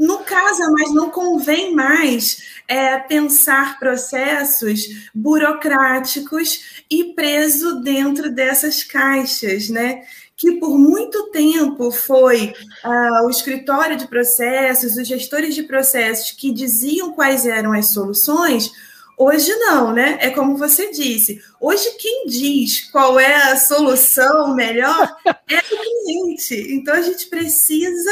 [0.00, 4.80] no caso, mas não convém mais é, pensar processos
[5.14, 10.02] burocráticos e preso dentro dessas caixas, né?
[10.34, 16.50] que por muito tempo foi uh, o escritório de processos, os gestores de processos que
[16.50, 18.72] diziam quais eram as soluções,
[19.18, 20.16] hoje não, né?
[20.18, 21.42] É como você disse.
[21.60, 26.74] Hoje quem diz qual é a solução melhor é o cliente.
[26.74, 28.10] Então a gente precisa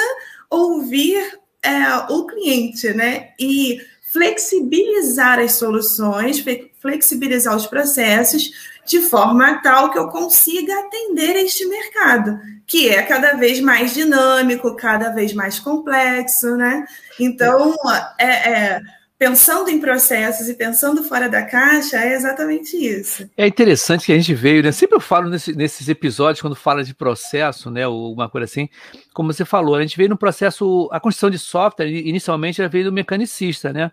[0.51, 1.33] ouvir
[1.69, 3.31] é, o cliente, né?
[3.39, 6.43] E flexibilizar as soluções,
[6.81, 8.51] flexibilizar os processos
[8.87, 14.75] de forma tal que eu consiga atender este mercado, que é cada vez mais dinâmico,
[14.75, 16.87] cada vez mais complexo, né?
[17.21, 17.75] Então,
[18.19, 18.81] é, é,
[19.19, 23.29] pensando em processos e pensando fora da caixa, é exatamente isso.
[23.37, 24.71] É interessante que a gente veio, né?
[24.71, 27.87] Sempre eu falo nesse, nesses episódios, quando fala de processo, né?
[27.89, 28.69] Ou uma coisa assim,
[29.13, 32.85] como você falou, a gente veio no processo, a construção de software, inicialmente ela veio
[32.85, 33.91] do mecanicista, né?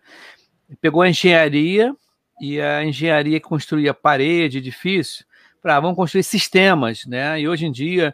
[0.79, 1.95] Pegou a engenharia
[2.39, 5.25] e a engenharia que construía parede, edifício,
[5.59, 7.41] para vamos construir sistemas, né?
[7.41, 8.13] E hoje em dia,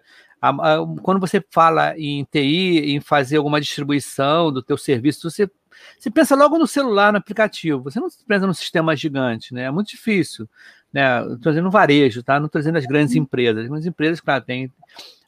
[1.03, 5.49] quando você fala em TI, em fazer alguma distribuição do teu serviço, você,
[5.97, 7.83] você pensa logo no celular, no aplicativo.
[7.83, 9.63] Você não pensa no sistema gigante, né?
[9.63, 10.49] É muito difícil,
[10.91, 11.21] né?
[11.33, 12.39] Estou dizendo varejo, tá?
[12.39, 13.63] Não estou dizendo as grandes empresas.
[13.63, 14.71] As grandes empresas, claro, têm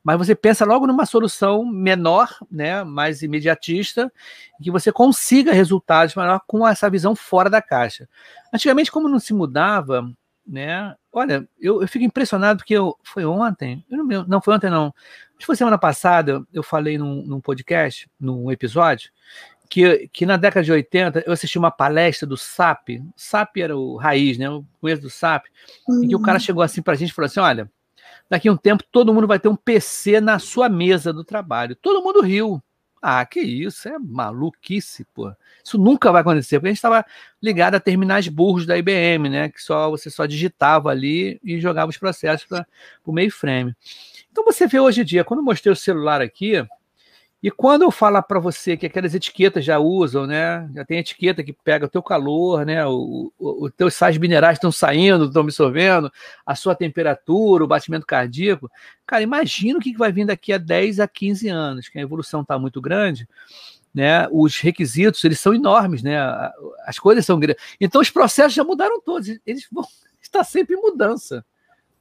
[0.03, 4.11] mas você pensa logo numa solução menor, né, mais imediatista,
[4.61, 8.07] que você consiga resultados maior com essa visão fora da caixa.
[8.53, 10.11] Antigamente, como não se mudava,
[10.45, 14.69] né, olha, eu, eu fico impressionado porque eu, foi ontem, eu não, não foi ontem
[14.69, 19.09] não, acho que foi semana passada, eu falei num, num podcast, num episódio,
[19.69, 23.95] que, que, na década de 80 eu assisti uma palestra do SAP, SAP era o
[23.97, 24.49] raiz, né?
[24.49, 25.45] O conheço do SAP,
[25.87, 26.03] uhum.
[26.03, 26.43] em que o cara uhum.
[26.43, 27.69] chegou assim para a gente e falou assim: olha,
[28.29, 31.75] daqui a um tempo todo mundo vai ter um PC na sua mesa do trabalho.
[31.75, 32.61] Todo mundo riu.
[33.05, 35.29] Ah, que isso, é maluquice, pô.
[35.61, 37.05] Isso nunca vai acontecer, porque a gente estava
[37.41, 39.49] ligado a terminais burros da IBM, né?
[39.49, 42.65] Que só você só digitava ali e jogava os processos para
[43.05, 43.75] o mainframe.
[44.31, 46.65] Então você vê hoje em dia, quando eu mostrei o celular aqui,
[47.43, 50.65] e quando eu falar para você que aquelas etiquetas já usam, né?
[50.73, 52.85] Já tem etiqueta que pega o teu calor, né?
[52.85, 56.09] O, o, os teus sais minerais estão saindo, estão absorvendo,
[56.45, 58.71] a sua temperatura, o batimento cardíaco.
[59.05, 62.43] Cara, imagina o que vai vir daqui a 10 a 15 anos, que a evolução
[62.43, 63.27] está muito grande,
[63.93, 64.25] né?
[64.31, 66.17] Os requisitos, eles são enormes, né?
[66.85, 67.61] As coisas são grandes.
[67.77, 69.85] Então os processos já mudaram todos, eles vão
[70.21, 71.45] estar sempre em mudança,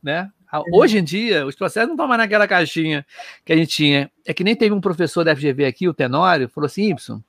[0.00, 0.30] né?
[0.52, 0.62] É.
[0.72, 3.06] Hoje em dia, os processos não estão mais naquela caixinha
[3.44, 4.10] que a gente tinha.
[4.26, 7.22] É que nem teve um professor da FGV aqui, o Tenório, falou assim: Y,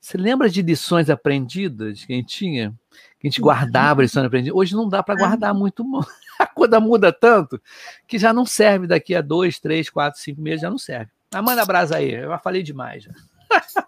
[0.00, 2.74] você lembra de lições aprendidas que a gente tinha?
[3.18, 4.54] que a gente guardava lição aprendida.
[4.54, 5.84] Hoje não dá para guardar muito.
[6.38, 7.60] A coisa muda tanto
[8.06, 11.10] que já não serve daqui a dois, três, quatro, cinco meses, já não serve.
[11.34, 13.02] Amanda Brasa aí, eu já falei demais.
[13.02, 13.10] Já.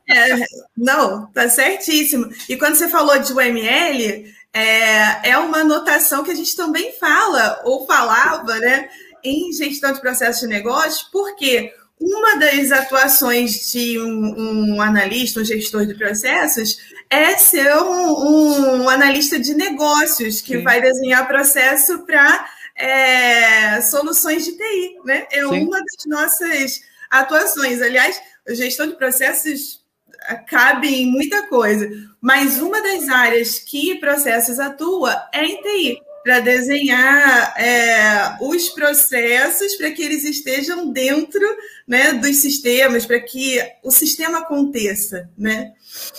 [0.09, 0.45] É,
[0.77, 2.29] não, tá certíssimo.
[2.49, 7.61] E quando você falou de UML, é, é uma notação que a gente também fala,
[7.65, 8.89] ou falava, né,
[9.23, 15.45] em gestão de processos de negócios, porque uma das atuações de um, um analista, um
[15.45, 16.79] gestor de processos,
[17.11, 20.63] é ser um, um analista de negócios que Sim.
[20.63, 25.27] vai desenhar processo para é, soluções de TI, né?
[25.31, 25.67] É Sim.
[25.67, 27.83] uma das nossas atuações.
[27.83, 29.81] Aliás, gestão de processos
[30.47, 31.89] cabe em muita coisa,
[32.21, 39.75] mas uma das áreas que processos atua é em TI para desenhar é, os processos
[39.77, 41.41] para que eles estejam dentro
[41.89, 45.31] né, dos sistemas, para que o sistema aconteça.
[45.37, 45.73] Né?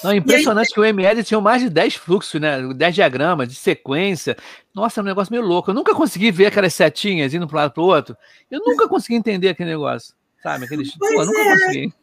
[0.03, 2.73] Não, impressionante aí, que o ML tinha mais de 10 fluxos, né?
[2.73, 4.35] 10 diagramas de sequência.
[4.73, 5.69] Nossa, é um negócio meio louco.
[5.69, 8.17] Eu nunca consegui ver aquelas setinhas indo para um lado para o outro.
[8.49, 10.15] Eu nunca consegui entender aquele negócio.
[10.41, 10.65] Sabe?
[10.65, 10.97] Aqueles.
[10.97, 11.51] Pô, nunca é.
[11.51, 11.93] consegui.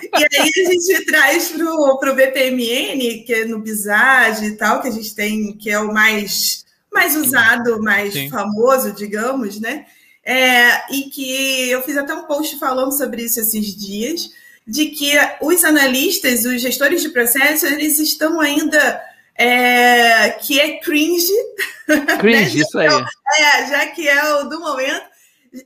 [0.00, 4.88] E aí a gente traz para o BPMN, que é no Bizage e tal, que
[4.88, 8.28] a gente tem, que é o mais mais usado, mais Sim.
[8.28, 9.86] famoso, digamos, né?
[10.24, 14.30] É, e que eu fiz até um post falando sobre isso esses dias,
[14.66, 19.02] de que os analistas, os gestores de processo, eles estão ainda
[19.34, 21.32] é, que é cringe.
[22.20, 22.62] Cringe, né?
[22.62, 22.88] isso aí.
[22.88, 25.02] É, já que é o do momento,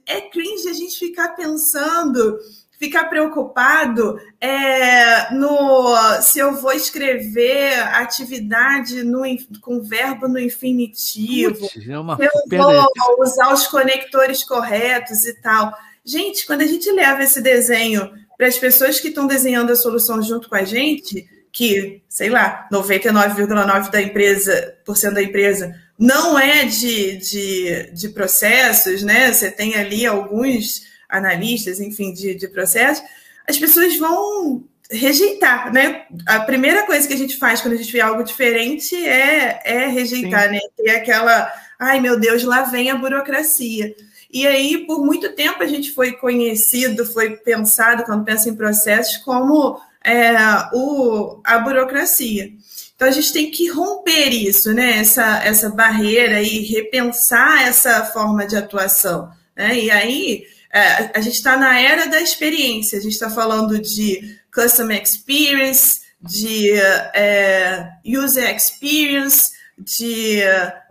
[0.07, 2.39] é cringe a gente ficar pensando
[2.79, 9.23] ficar preocupado é, no se eu vou escrever atividade no,
[9.61, 15.73] com verbo no infinitivo, Putz, é eu vou usar os conectores corretos e tal.
[16.05, 20.23] Gente, quando a gente leva esse desenho para as pessoas que estão desenhando a solução
[20.23, 26.39] junto com a gente, que, sei lá, 99,9% da empresa, por cento da empresa não
[26.39, 29.33] é de, de, de processos, né?
[29.33, 30.83] Você tem ali alguns
[31.16, 33.02] analistas, enfim, de, de processo,
[33.48, 36.05] as pessoas vão rejeitar, né?
[36.26, 39.87] A primeira coisa que a gente faz quando a gente vê algo diferente é, é
[39.87, 40.50] rejeitar, Sim.
[40.52, 40.61] né?
[40.76, 43.94] Ter aquela, ai meu Deus, lá vem a burocracia.
[44.31, 49.16] E aí, por muito tempo, a gente foi conhecido, foi pensado, quando pensa em processos,
[49.18, 50.35] como é,
[50.72, 52.52] o, a burocracia.
[52.94, 54.98] Então, a gente tem que romper isso, né?
[54.98, 59.31] Essa, essa barreira e repensar essa forma de atuação.
[59.55, 59.81] Né?
[59.81, 60.44] E aí,
[60.77, 66.03] é, a gente está na era da experiência, a gente está falando de customer experience,
[66.21, 66.71] de
[67.15, 70.43] é, user experience, de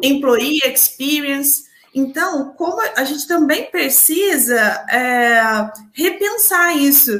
[0.02, 1.65] employee experience.
[1.93, 7.12] Então, como a gente também precisa é, repensar isso.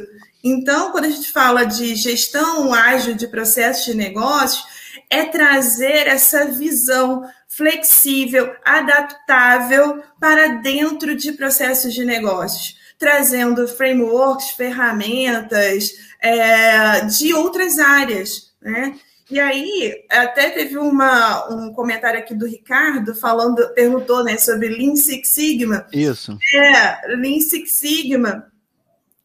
[0.42, 4.64] Então, quando a gente fala de gestão ágil de processos de negócios,
[5.10, 15.90] é trazer essa visão flexível, adaptável para dentro de processos de negócios, trazendo frameworks, ferramentas
[16.20, 18.98] é, de outras áreas, né?
[19.28, 24.94] E aí, até teve uma, um comentário aqui do Ricardo falando, perguntou né, sobre Lean
[24.94, 25.84] Six Sigma.
[25.92, 26.38] Isso.
[26.54, 28.46] É, Lean Six Sigma,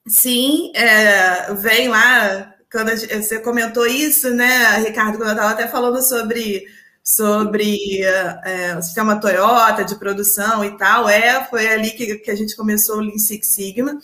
[0.08, 6.02] sim, é, vem lá, quando você comentou isso, né, Ricardo, quando eu estava até falando
[6.02, 6.66] sobre
[7.04, 11.10] sobre é, o sistema Toyota de produção e tal.
[11.10, 14.00] É, foi ali que, que a gente começou o Lean Six Sigma.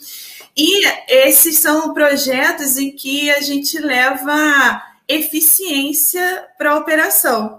[0.56, 7.57] E esses são projetos em que a gente leva eficiência para a operação.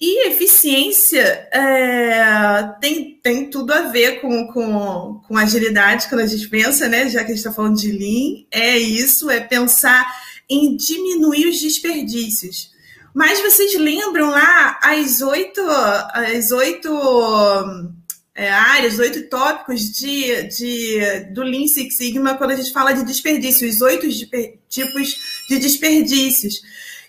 [0.00, 6.48] E eficiência é, tem, tem tudo a ver com, com, com agilidade quando a gente
[6.48, 7.10] pensa, né?
[7.10, 10.10] Já que a gente está falando de Lean, é isso, é pensar
[10.48, 12.70] em diminuir os desperdícios.
[13.12, 16.88] Mas vocês lembram lá as oito, as oito
[18.34, 23.04] é, áreas, oito tópicos de, de, do Lean Six Sigma quando a gente fala de
[23.04, 24.08] desperdício, os oito
[24.66, 26.62] tipos de desperdícios,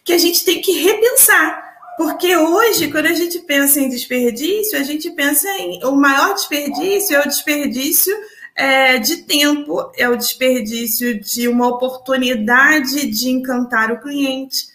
[0.04, 1.71] que a gente tem que repensar.
[2.02, 7.16] Porque hoje, quando a gente pensa em desperdício, a gente pensa em o maior desperdício
[7.16, 8.12] é o desperdício
[8.56, 14.66] é, de tempo, é o desperdício de uma oportunidade de encantar o cliente,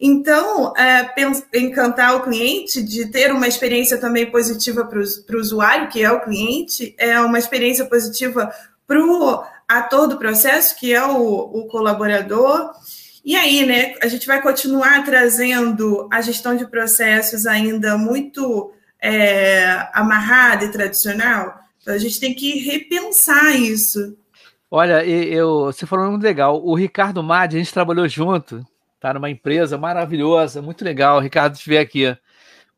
[0.00, 1.12] então, é,
[1.54, 6.22] encantar o cliente, de ter uma experiência também positiva para o usuário, que é o
[6.22, 8.50] cliente, é uma experiência positiva
[8.86, 12.72] para o ator do processo, que é o, o colaborador.
[13.24, 19.88] E aí, né, a gente vai continuar trazendo a gestão de processos ainda muito é,
[19.92, 21.60] amarrada e tradicional.
[21.80, 24.16] Então, a gente tem que repensar isso.
[24.70, 26.64] Olha, eu, você falou muito legal.
[26.64, 28.66] O Ricardo Madi, a gente trabalhou junto
[29.02, 31.18] Tá numa empresa maravilhosa, muito legal.
[31.18, 32.16] Ricardo, estiver aqui.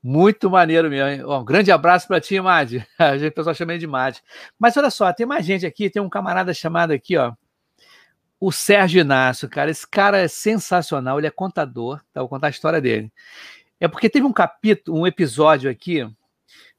[0.03, 1.31] Muito maneiro mesmo.
[1.31, 2.77] Um grande abraço para ti, Mad.
[2.99, 4.17] A gente, o pessoal chama ele de Mad.
[4.59, 7.35] Mas olha só, tem mais gente aqui, tem um camarada chamado aqui, ó.
[8.47, 9.71] O Sérgio Inácio, cara.
[9.71, 12.21] Esse cara é sensacional, ele é contador, tá?
[12.21, 13.11] Vou contar a história dele.
[13.81, 16.07] É porque teve um capítulo, um episódio aqui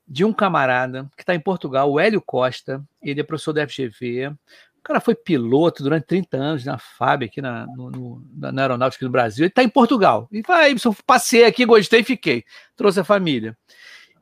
[0.08, 4.28] de um camarada que está em Portugal, o Hélio Costa, ele é professor da FGV,
[4.28, 9.04] o cara foi piloto durante 30 anos na FAB, aqui na, no, no, na Aeronáutica
[9.04, 10.28] do Brasil, ele está em Portugal.
[10.32, 12.45] E vai, passei aqui, gostei, fiquei.
[12.75, 13.58] Trouxe a família.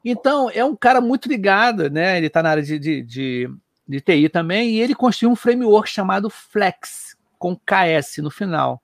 [0.06, 2.16] Então, é um cara muito ligado, né?
[2.16, 3.50] Ele está na área de, de, de,
[3.86, 7.13] de TI também, e ele construiu um framework chamado Flex,
[7.44, 8.82] com KS no final.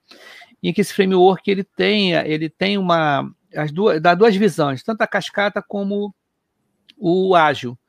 [0.62, 3.32] Em que esse framework ele tem, ele tem uma.
[3.56, 6.14] As duas, dá duas visões, tanto a cascata como
[6.98, 7.80] o ágil.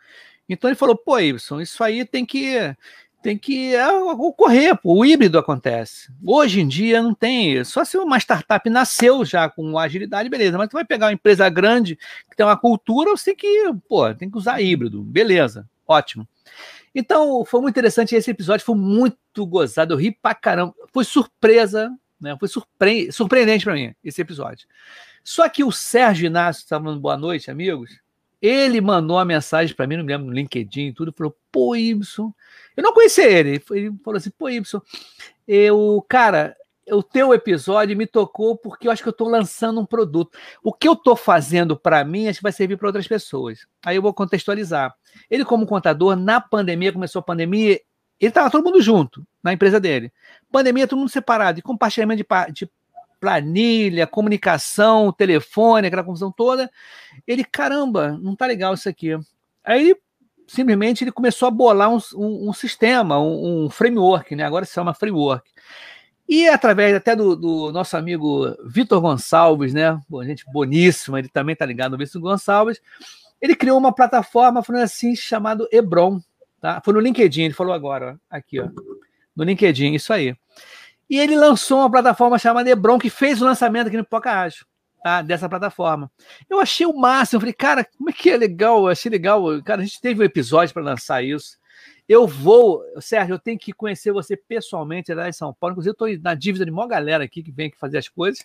[0.48, 2.74] Então ele falou, pô, Y, isso aí tem que
[3.22, 6.10] tem que é, ocorrer, pô, o híbrido acontece.
[6.24, 10.68] Hoje em dia não tem, só se uma startup nasceu já com agilidade, beleza, mas
[10.70, 11.96] tu vai pegar uma empresa grande
[12.30, 16.26] que tem uma cultura, você tem que, pô, tem que usar híbrido, beleza, ótimo.
[16.94, 21.90] Então, foi muito interessante esse episódio, foi muito gozado, eu ri pra caramba, foi surpresa,
[22.20, 22.36] né?
[22.38, 23.10] Foi surpre...
[23.12, 24.66] surpreendente para mim esse episódio.
[25.24, 28.00] Só que o Sérgio Inácio estava falando boa noite, amigos.
[28.40, 31.76] Ele mandou uma mensagem para mim, não me lembro, no LinkedIn e tudo, falou: pô,
[31.76, 32.32] Ibson.
[32.76, 33.62] Eu não conhecia ele.
[33.70, 34.80] Ele falou assim: pô, Ibson,
[35.46, 36.56] eu, cara,
[36.90, 40.36] o teu episódio me tocou porque eu acho que eu estou lançando um produto.
[40.62, 43.66] O que eu estou fazendo para mim, acho que vai servir para outras pessoas.
[43.84, 44.94] Aí eu vou contextualizar.
[45.30, 47.78] Ele, como contador, na pandemia, começou a pandemia,
[48.20, 50.12] ele estava todo mundo junto na empresa dele.
[50.52, 52.70] Pandemia, todo mundo separado, e compartilhamento de, de
[53.20, 56.70] planilha, comunicação, telefone, aquela confusão toda.
[57.26, 59.10] Ele, caramba, não tá legal isso aqui.
[59.64, 59.96] Aí ele
[60.48, 64.42] simplesmente ele começou a bolar um, um, um sistema, um, um, framework, né?
[64.42, 65.48] Agora se chama framework.
[66.28, 70.00] E através até do, do nosso amigo Vitor Gonçalves, né?
[70.08, 72.80] Bom, gente boníssima, ele também tá ligado no Vitor Gonçalves.
[73.40, 76.20] Ele criou uma plataforma, falando assim, chamado Hebron.
[76.60, 76.80] Tá?
[76.84, 78.68] Foi no LinkedIn, ele falou agora, ó, aqui, ó.
[79.34, 80.36] No LinkedIn, isso aí.
[81.08, 84.64] E ele lançou uma plataforma chamada Hebron, que fez o lançamento aqui no Poca Ágil,
[85.02, 85.22] tá?
[85.22, 86.10] Dessa plataforma.
[86.48, 87.38] Eu achei o máximo.
[87.38, 88.86] Eu falei, cara, como é que é legal?
[88.86, 89.42] Achei legal.
[89.62, 91.58] Cara, a gente teve um episódio para lançar isso.
[92.10, 95.74] Eu vou, Sérgio, eu tenho que conhecer você pessoalmente lá em São Paulo.
[95.74, 98.44] Inclusive, eu estou na dívida de uma galera aqui que vem aqui fazer as coisas,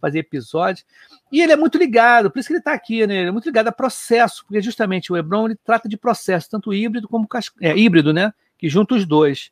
[0.00, 0.84] fazer episódio.
[1.32, 3.16] E ele é muito ligado, por isso que ele está aqui, né?
[3.16, 6.72] Ele é muito ligado a processo, porque justamente o Hebron ele trata de processo, tanto
[6.72, 7.26] híbrido como
[7.60, 8.32] é, híbrido, né?
[8.56, 9.50] Que junta os dois.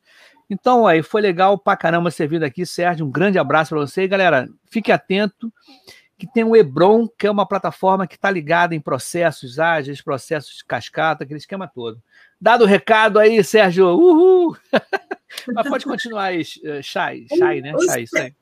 [0.49, 3.05] Então, aí, foi legal pra caramba ser vindo aqui, Sérgio.
[3.05, 4.03] Um grande abraço para você.
[4.03, 5.51] E, galera, fique atento
[6.17, 10.57] que tem o Hebron, que é uma plataforma que está ligada em processos ágeis, processos
[10.57, 12.01] de cascata, aquele esquema todo.
[12.41, 14.57] Dado o recado aí, Sérgio, uhul!
[15.53, 16.43] Mas pode continuar aí,
[16.81, 17.73] Chay, Chay, né?
[17.85, 18.35] Chay, Chay.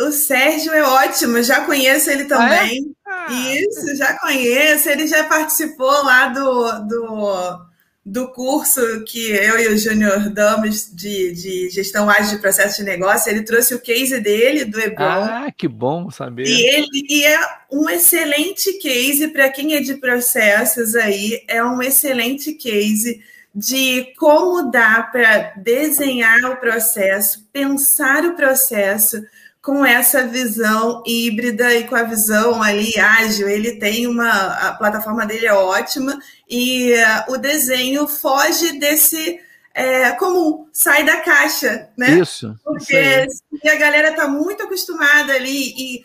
[0.00, 2.94] O Sérgio é ótimo, já conheço ele também.
[3.04, 3.36] Ah, é?
[3.36, 4.88] ah, Isso, já conheço.
[4.88, 7.67] Ele já participou lá do, do
[8.10, 12.84] do curso que eu e o Júnior damos de, de gestão ágil de processo de
[12.84, 15.04] negócio, ele trouxe o case dele, do Ebron.
[15.04, 16.46] Ah, que bom saber.
[16.46, 17.38] E, ele, e é
[17.70, 23.20] um excelente case para quem é de processos aí, é um excelente case
[23.54, 29.22] de como dá para desenhar o processo, pensar o processo,
[29.62, 33.48] com essa visão híbrida e com a visão ali ágil.
[33.48, 34.30] Ele tem uma.
[34.30, 36.18] A plataforma dele é ótima
[36.48, 39.40] e uh, o desenho foge desse.
[39.74, 42.18] É, comum, sai da caixa, né?
[42.18, 42.58] Isso.
[42.64, 46.04] Porque isso a galera está muito acostumada ali e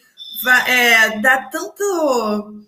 [0.67, 2.63] é, dá tanto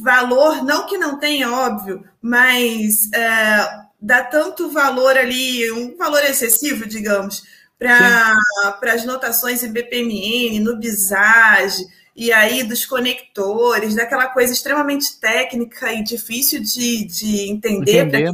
[0.00, 6.86] valor, não que não tenha, óbvio, mas é, dá tanto valor ali, um valor excessivo,
[6.86, 7.42] digamos,
[7.82, 15.92] para as notações em BPMN, no Bisage, e aí dos conectores, daquela coisa extremamente técnica
[15.92, 18.32] e difícil de, de entender, para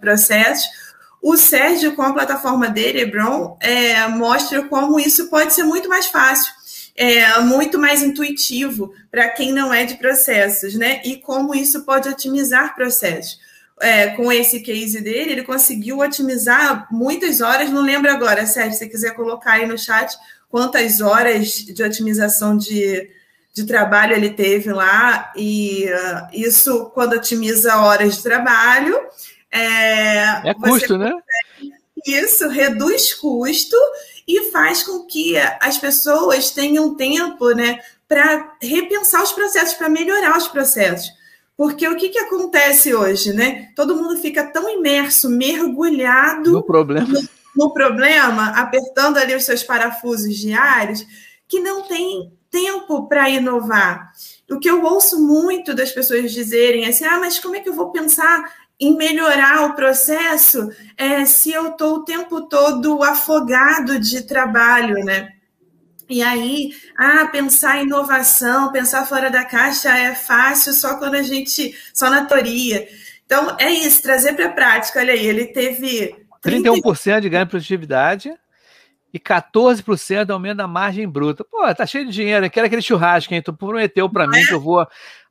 [0.00, 0.66] processos.
[1.20, 6.06] O Sérgio, com a plataforma dele, Hebron, é, mostra como isso pode ser muito mais
[6.06, 6.52] fácil,
[6.94, 11.02] é, muito mais intuitivo para quem não é de processos, né?
[11.04, 13.38] E como isso pode otimizar processos
[13.80, 18.78] é, com esse case dele, ele conseguiu otimizar muitas horas, não lembro agora, Sérgio, se
[18.78, 20.16] você quiser colocar aí no chat
[20.48, 23.10] quantas horas de otimização de,
[23.52, 28.98] de trabalho ele teve lá, e uh, isso, quando otimiza horas de trabalho.
[29.50, 31.12] É, é custo, né?
[32.06, 33.76] Isso, reduz custo
[34.26, 40.36] e faz com que as pessoas tenham tempo né, para repensar os processos, para melhorar
[40.36, 41.10] os processos.
[41.56, 43.70] Porque o que, que acontece hoje, né?
[43.74, 49.62] Todo mundo fica tão imerso, mergulhado no problema, no, no problema apertando ali os seus
[49.62, 51.06] parafusos diários,
[51.48, 54.12] que não tem tempo para inovar.
[54.50, 57.68] o que eu ouço muito das pessoas dizerem é assim, ah, mas como é que
[57.68, 58.44] eu vou pensar
[58.78, 65.35] em melhorar o processo é, se eu estou o tempo todo afogado de trabalho, né?
[66.08, 71.22] E aí, ah, pensar em inovação, pensar fora da caixa é fácil só quando a
[71.22, 72.86] gente, só na teoria.
[73.24, 75.00] Então, é isso, trazer para a prática.
[75.00, 78.32] Olha aí, ele teve 31% de ganho de produtividade
[79.12, 81.44] e 14% aumento da margem bruta.
[81.44, 83.42] Pô, tá cheio de dinheiro, quero aquele churrasco, hein?
[83.42, 84.46] Tu prometeu para mim é?
[84.46, 84.86] que eu vou.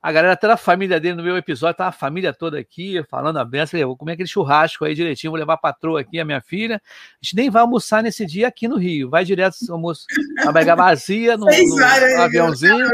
[0.06, 3.40] A galera, até a família dele no meu episódio, tá a família toda aqui, falando
[3.40, 3.80] a benção.
[3.80, 6.76] Eu vou comer aquele churrasco aí direitinho, vou levar a patroa aqui, a minha filha.
[6.76, 10.06] A gente nem vai almoçar nesse dia aqui no Rio, vai direto almoço,
[10.46, 12.86] a barriga vazia, no, no, no aviãozinho.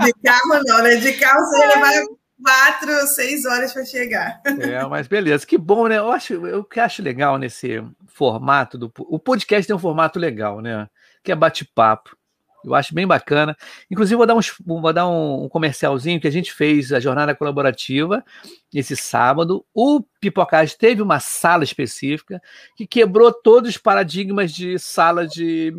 [0.00, 0.96] De carro não, né?
[0.96, 2.02] De carro você vai
[2.42, 4.40] quatro, seis horas para chegar.
[4.46, 5.98] É, mas beleza, que bom, né?
[5.98, 10.62] Eu acho, eu que acho legal nesse formato do o podcast tem um formato legal,
[10.62, 10.88] né?
[11.22, 12.16] Que é bate-papo.
[12.64, 13.56] Eu acho bem bacana.
[13.90, 17.34] Inclusive, vou dar, uns, vou dar um, um, comercialzinho que a gente fez a jornada
[17.34, 18.24] colaborativa
[18.72, 19.64] esse sábado.
[19.74, 22.40] O Pipocast teve uma sala específica
[22.76, 25.70] que quebrou todos os paradigmas de sala de,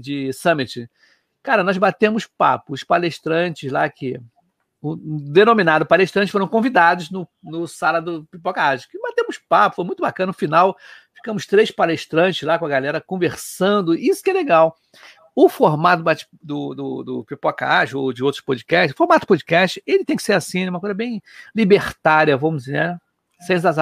[0.00, 0.88] de summit.
[1.42, 2.72] Cara, nós batemos papo.
[2.72, 4.18] Os palestrantes lá que
[4.84, 10.02] o denominado palestrantes foram convidados no, no Sala do Pipocagem, que batemos papo, foi muito
[10.02, 10.26] bacana.
[10.26, 10.76] No final,
[11.14, 14.76] ficamos três palestrantes lá com a galera conversando, isso que é legal.
[15.34, 16.04] O formato
[16.40, 20.34] do, do, do Pipocagem ou de outros podcasts, o formato podcast, ele tem que ser
[20.34, 21.20] assim, uma coisa bem
[21.54, 23.00] libertária, vamos dizer, né?
[23.40, 23.76] sem essas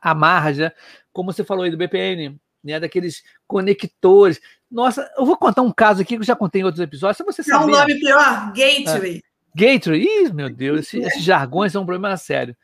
[0.00, 0.72] amarras, né?
[1.12, 2.80] como você falou aí do BPN, né?
[2.80, 4.40] daqueles conectores.
[4.70, 7.24] Nossa, eu vou contar um caso aqui que eu já contei em outros episódios, se
[7.24, 7.62] você saber.
[7.62, 9.18] É um nome pior, Gateway.
[9.18, 9.28] É.
[9.54, 12.56] Gateway, Ih, meu Deus, esses, esses jargões são um problema sério.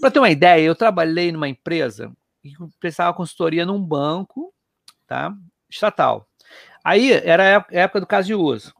[0.00, 2.12] Para ter uma ideia, eu trabalhei numa empresa
[2.44, 4.52] e prestava consultoria num banco,
[5.06, 5.34] tá?
[5.70, 6.28] Estatal.
[6.84, 8.74] Aí era a época do caso de uso.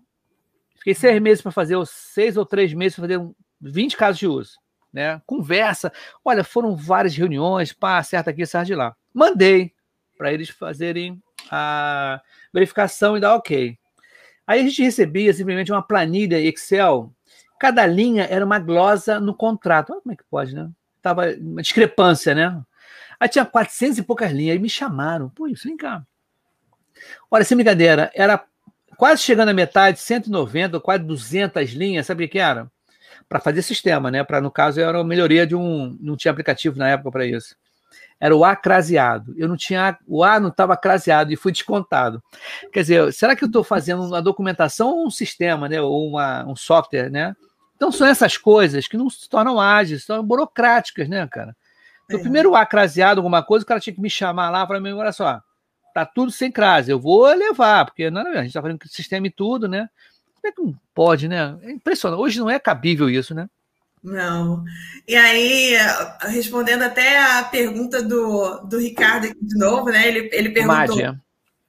[0.77, 3.27] Fiquei seis meses para fazer, ou seis ou três meses para fazer
[3.61, 4.59] 20 casos de uso.
[4.93, 5.21] Né?
[5.27, 5.91] Conversa.
[6.23, 8.95] Olha, foram várias reuniões, pá, acerta aqui, acerta de lá.
[9.13, 9.73] Mandei
[10.19, 12.21] para eles fazerem a
[12.53, 13.79] verificação e dar ok.
[14.47, 17.11] Aí a gente recebia simplesmente uma planilha Excel
[17.59, 19.93] Cada linha era uma glosa no contrato.
[19.93, 20.71] Olha como é que pode, né?
[21.01, 22.63] Tava uma discrepância, né?
[23.19, 25.31] Aí tinha 400 e poucas linhas, aí me chamaram.
[25.31, 26.05] Pô, isso, vem cá.
[27.31, 28.43] Olha, sem brincadeira, era
[28.97, 32.71] quase chegando à metade, 190, quase 200 linhas, sabe o que era?
[33.29, 34.23] Para fazer sistema, né?
[34.23, 37.57] Para no caso era uma melhoria de um, não tinha aplicativo na época para isso.
[38.21, 39.35] Era o A craseado.
[39.37, 42.23] Eu não tinha, o A não estava craseado e fui descontado.
[42.73, 45.81] Quer dizer, será que eu estou fazendo uma documentação ou um sistema, né?
[45.81, 47.35] Ou uma, um software, né?
[47.77, 51.57] Então são essas coisas que não se tornam ágeis, são burocráticas, né, cara?
[52.09, 52.21] No é.
[52.21, 55.13] primeiro A craseado alguma coisa, o cara tinha que me chamar lá para mim, olha
[55.13, 55.43] só,
[55.95, 59.31] tá tudo sem crase, eu vou levar, porque não, a gente tá fazendo sistema e
[59.31, 59.89] tudo, né?
[60.35, 61.57] Como é que não pode, né?
[61.63, 62.21] É impressionante.
[62.21, 63.49] Hoje não é cabível isso, né?
[64.03, 64.63] Não.
[65.09, 65.77] E aí,
[66.23, 70.07] respondendo até a pergunta do, do Ricardo aqui de novo, né?
[70.07, 70.97] Ele, ele perguntou.
[70.97, 71.19] Mádia.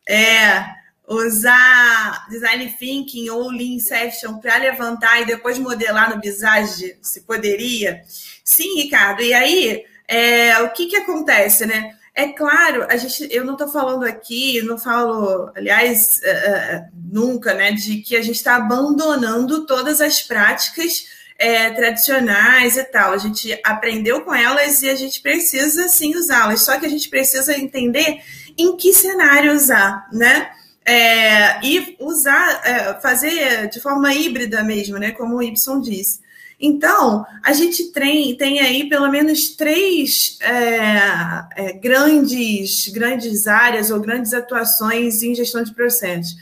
[0.10, 0.66] É,
[1.08, 8.02] usar design thinking ou lean session para levantar e depois modelar no Visage, se poderia?
[8.44, 9.22] Sim, Ricardo.
[9.22, 11.96] E aí, é, o que, que acontece, né?
[12.18, 17.74] É claro, a gente, eu não estou falando aqui, não falo, aliás, uh, nunca, né,
[17.74, 21.08] de que a gente está abandonando todas as práticas
[21.38, 23.12] é, tradicionais e tal.
[23.14, 26.62] A gente aprendeu com elas e a gente precisa sim usá-las.
[26.62, 28.22] Só que a gente precisa entender
[28.58, 30.50] em que cenário usar, né?
[30.88, 35.12] É, e usar, é, fazer de forma híbrida mesmo, né?
[35.12, 36.20] Como o Y disse.
[36.60, 44.00] Então, a gente tem, tem aí pelo menos três é, é, grandes, grandes áreas ou
[44.00, 46.36] grandes atuações em gestão de processos.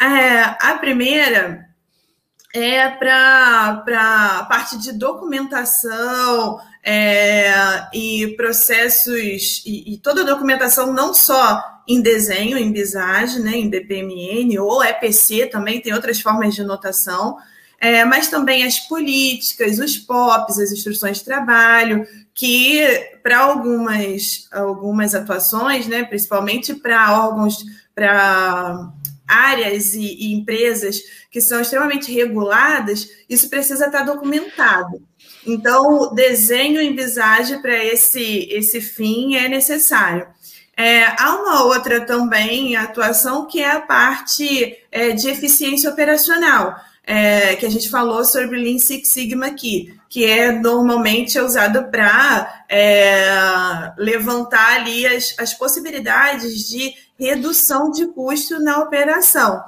[0.00, 1.68] É, a primeira
[2.54, 3.84] é para
[4.40, 7.52] a parte de documentação é,
[7.92, 13.68] e processos, e, e, toda a documentação, não só em desenho, em Visage, né, em
[13.68, 17.36] BPMN ou EPC também, tem outras formas de notação,
[17.80, 22.82] é, mas também as políticas, os POPs, as instruções de trabalho, que
[23.22, 27.64] para algumas, algumas atuações, né, principalmente para órgãos,
[27.94, 28.92] para
[29.28, 31.00] áreas e, e, empresas
[31.30, 35.02] que são extremamente reguladas, isso precisa estar documentado.
[35.46, 40.26] Então, desenho em visagem para esse, esse fim é necessário.
[40.76, 46.74] É, há uma outra também atuação que é a parte é, de eficiência operacional.
[47.08, 52.64] É, que a gente falou sobre Lean Six Sigma aqui, que é normalmente usado para
[52.68, 59.58] é, levantar ali as, as possibilidades de redução de custo na operação.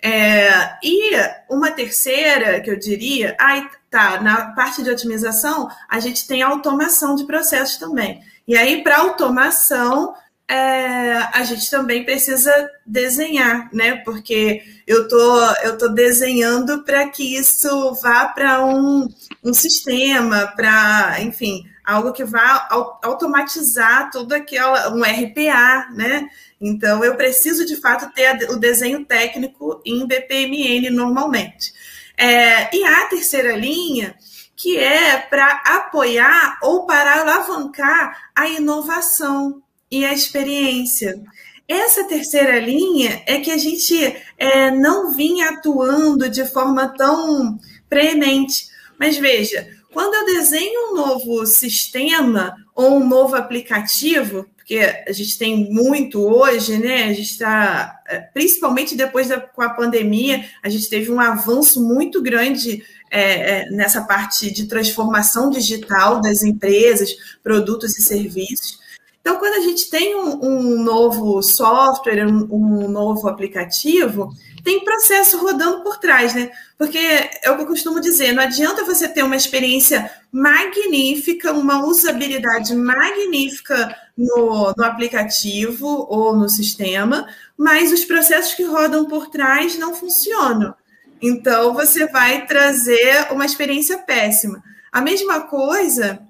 [0.00, 1.10] É, e
[1.50, 7.14] uma terceira, que eu diria, ai, tá, na parte de otimização, a gente tem automação
[7.14, 8.22] de processos também.
[8.48, 10.14] E aí, para automação,
[10.48, 12.52] é, a gente também precisa
[12.84, 13.96] desenhar, né?
[13.96, 19.08] Porque eu tô, eu tô desenhando para que isso vá para um,
[19.42, 22.68] um sistema, para, enfim, algo que vá
[23.02, 26.28] automatizar tudo aquilo, um RPA, né?
[26.60, 31.72] Então, eu preciso de fato ter o desenho técnico em BPMN normalmente.
[32.16, 34.14] É, e a terceira linha,
[34.54, 41.20] que é para apoiar ou para alavancar a inovação e a experiência.
[41.68, 47.58] Essa terceira linha é que a gente é, não vinha atuando de forma tão
[47.88, 48.68] preemente.
[48.98, 55.38] Mas veja, quando eu desenho um novo sistema ou um novo aplicativo, porque a gente
[55.38, 57.04] tem muito hoje, né?
[57.04, 61.80] A gente está, é, principalmente depois da com a pandemia, a gente teve um avanço
[61.80, 67.10] muito grande é, é, nessa parte de transformação digital das empresas,
[67.42, 68.80] produtos e serviços.
[69.26, 75.36] Então, quando a gente tem um, um novo software, um, um, novo aplicativo, tem processo
[75.38, 76.48] rodando por trás, né?
[76.78, 76.96] Porque
[77.42, 82.72] é o que eu costumo dizer: não adianta você ter uma experiência magnífica, uma usabilidade
[82.76, 87.26] magnífica no, no aplicativo ou no sistema,
[87.58, 90.72] mas os processos que rodam por trás não funcionam.
[91.20, 94.62] Então, você vai trazer uma experiência péssima.
[94.92, 96.25] A mesma coisa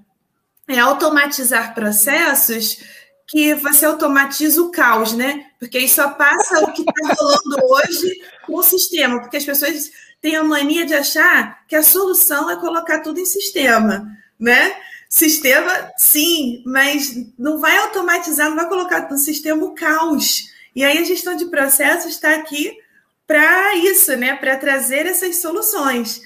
[0.67, 2.79] é automatizar processos
[3.27, 5.47] que você automatiza o caos, né?
[5.59, 9.91] Porque aí só passa o que está rolando hoje com o sistema, porque as pessoas
[10.21, 14.07] têm a mania de achar que a solução é colocar tudo em sistema,
[14.39, 14.75] né?
[15.09, 20.51] Sistema, sim, mas não vai automatizar, não vai colocar no sistema o caos.
[20.75, 22.77] E aí a gestão de processos está aqui
[23.25, 24.35] para isso, né?
[24.35, 26.21] Para trazer essas soluções.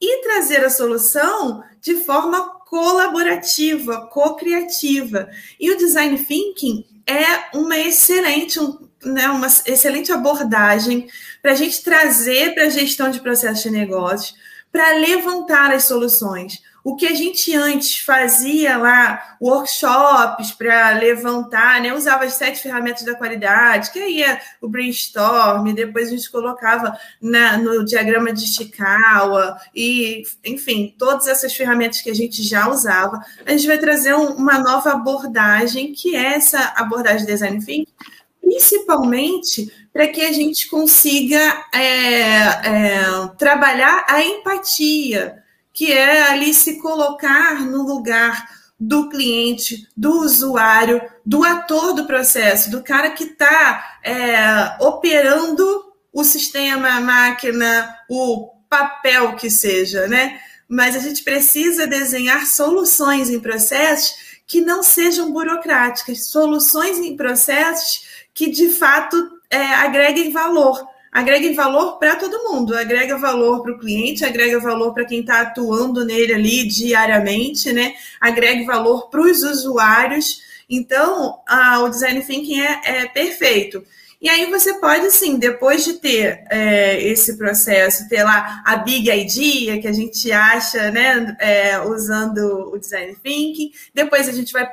[0.00, 5.30] E trazer a solução de forma colaborativa, co-criativa.
[5.60, 8.58] E o design thinking é uma excelente,
[9.04, 11.06] né, uma excelente abordagem
[11.40, 14.34] para a gente trazer para a gestão de processos de negócios,
[14.72, 16.64] para levantar as soluções.
[16.84, 21.94] O que a gente antes fazia lá, workshops para levantar, né?
[21.94, 26.94] Usava as sete ferramentas da qualidade, que aí é o brainstorm, depois a gente colocava
[27.22, 33.18] na, no diagrama de Chikawa, e, enfim, todas essas ferramentas que a gente já usava.
[33.46, 37.94] A gente vai trazer um, uma nova abordagem, que é essa abordagem de design thinking,
[38.42, 45.43] principalmente para que a gente consiga é, é, trabalhar a empatia
[45.74, 48.48] que é ali se colocar no lugar
[48.78, 56.22] do cliente, do usuário, do ator do processo, do cara que está é, operando o
[56.22, 60.38] sistema, a máquina, o papel que seja, né?
[60.68, 64.14] Mas a gente precisa desenhar soluções em processos
[64.46, 69.16] que não sejam burocráticas, soluções em processos que de fato
[69.50, 74.92] é, agreguem valor agrega valor para todo mundo, agrega valor para o cliente, agrega valor
[74.92, 77.94] para quem está atuando nele ali diariamente, né?
[78.20, 80.42] Agrega valor para os usuários.
[80.68, 83.84] Então, a, o design thinking é, é, perfeito.
[84.20, 89.08] E aí você pode, sim, depois de ter é, esse processo, ter lá a big
[89.08, 94.68] idea que a gente acha, né, é, usando o design thinking, depois a gente vai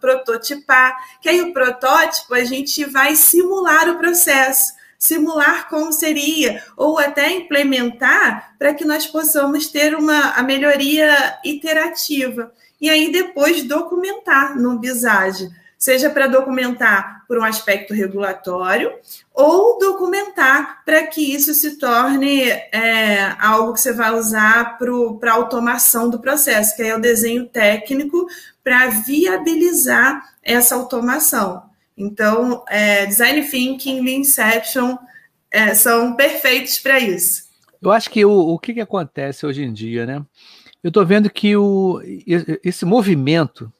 [0.00, 6.96] prototipar, que aí o protótipo a gente vai simular o processo simular como seria, ou
[6.96, 12.52] até implementar para que nós possamos ter uma a melhoria iterativa.
[12.80, 18.92] E aí depois documentar no BISAGE, seja para documentar por um aspecto regulatório,
[19.34, 25.34] ou documentar para que isso se torne é, algo que você vai usar para a
[25.34, 28.28] automação do processo, que é o desenho técnico
[28.62, 31.71] para viabilizar essa automação.
[31.96, 34.96] Então, é, Design Thinking, Leanception
[35.50, 37.50] é, são perfeitos para isso.
[37.80, 40.24] Eu acho que o, o que, que acontece hoje em dia, né?
[40.82, 42.00] Eu estou vendo que o,
[42.64, 43.72] esse movimento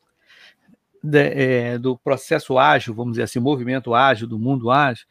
[1.03, 5.07] de, é, do processo ágil, vamos dizer assim, movimento ágil, do mundo ágil,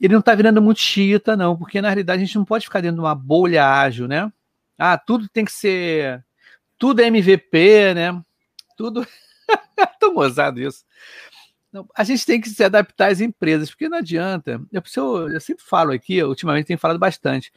[0.00, 2.80] ele não está virando muito xiita, não, porque na realidade a gente não pode ficar
[2.80, 4.30] dentro de uma bolha ágil, né?
[4.78, 6.24] Ah, tudo tem que ser.
[6.78, 8.20] Tudo é MVP, né?
[8.76, 9.06] Tudo.
[9.98, 10.84] Tão gozado isso.
[11.94, 14.60] A gente tem que se adaptar às empresas, porque não adianta.
[14.72, 17.52] Eu, eu, eu sempre falo aqui, ultimamente tenho falado bastante,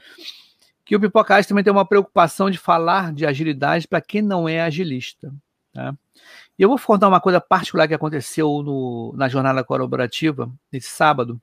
[0.86, 4.62] que o Pipocast também tem uma preocupação de falar de agilidade para quem não é
[4.62, 5.32] agilista.
[5.74, 5.94] Tá?
[6.58, 11.40] E eu vou contar uma coisa particular que aconteceu no, na jornada colaborativa, nesse sábado.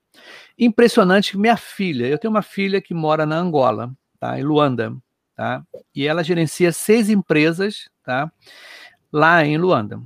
[0.58, 4.38] Impressionante, minha filha, eu tenho uma filha que mora na Angola, tá?
[4.38, 4.94] em Luanda,
[5.34, 5.62] tá?
[5.94, 8.30] e ela gerencia seis empresas tá?
[9.12, 10.02] lá em Luanda.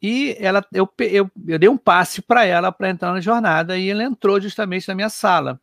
[0.00, 3.90] E ela, eu, eu, eu dei um passe para ela para entrar na jornada e
[3.90, 5.60] ela entrou justamente na minha sala.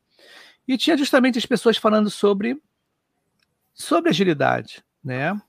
[0.67, 2.59] E tinha justamente as pessoas falando sobre,
[3.73, 5.39] sobre agilidade, né?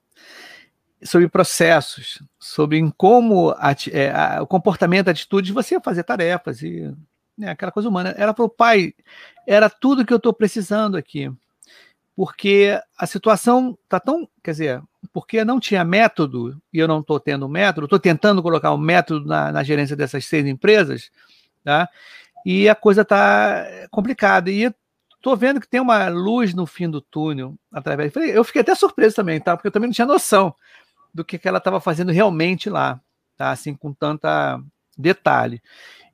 [1.03, 3.55] sobre processos, sobre como
[3.93, 6.93] é, a, o comportamento, a atitude de você fazer tarefas e
[7.37, 8.15] né, aquela coisa humana.
[8.17, 8.95] Ela falou, pai,
[9.47, 11.31] era tudo que eu estou precisando aqui,
[12.17, 17.21] porque a situação está tão, quer dizer, porque não tinha método e eu não estou
[17.21, 21.11] tendo método, estou tentando colocar um método na, na, gerência dessas seis empresas,
[21.63, 21.87] tá?
[22.45, 24.51] E a coisa está complicada.
[24.51, 24.73] E
[25.15, 28.13] estou vendo que tem uma luz no fim do túnel através.
[28.17, 29.55] Eu fiquei até surpreso também, tá?
[29.55, 30.55] Porque eu também não tinha noção
[31.13, 32.99] do que, que ela estava fazendo realmente lá,
[33.37, 33.51] tá?
[33.51, 34.59] Assim, com tanta
[34.97, 35.61] detalhe.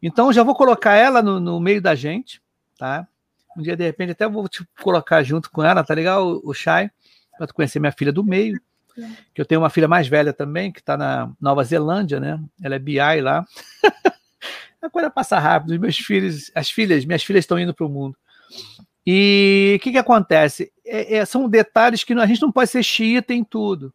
[0.03, 2.43] Então, já vou colocar ela no, no meio da gente,
[2.77, 3.07] tá?
[3.57, 6.91] Um dia, de repente, até vou te colocar junto com ela, tá legal, o Chay,
[7.37, 8.61] para tu conhecer minha filha do meio,
[9.35, 12.41] que eu tenho uma filha mais velha também, que está na Nova Zelândia, né?
[12.63, 13.45] Ela é BI lá.
[14.83, 15.73] a coisa passa rápido.
[15.73, 18.17] Os meus filhos, as filhas, minhas filhas estão indo para o mundo.
[19.07, 20.73] E o que, que acontece?
[20.85, 23.93] É, é, são detalhes que a gente não pode ser xiita em tudo.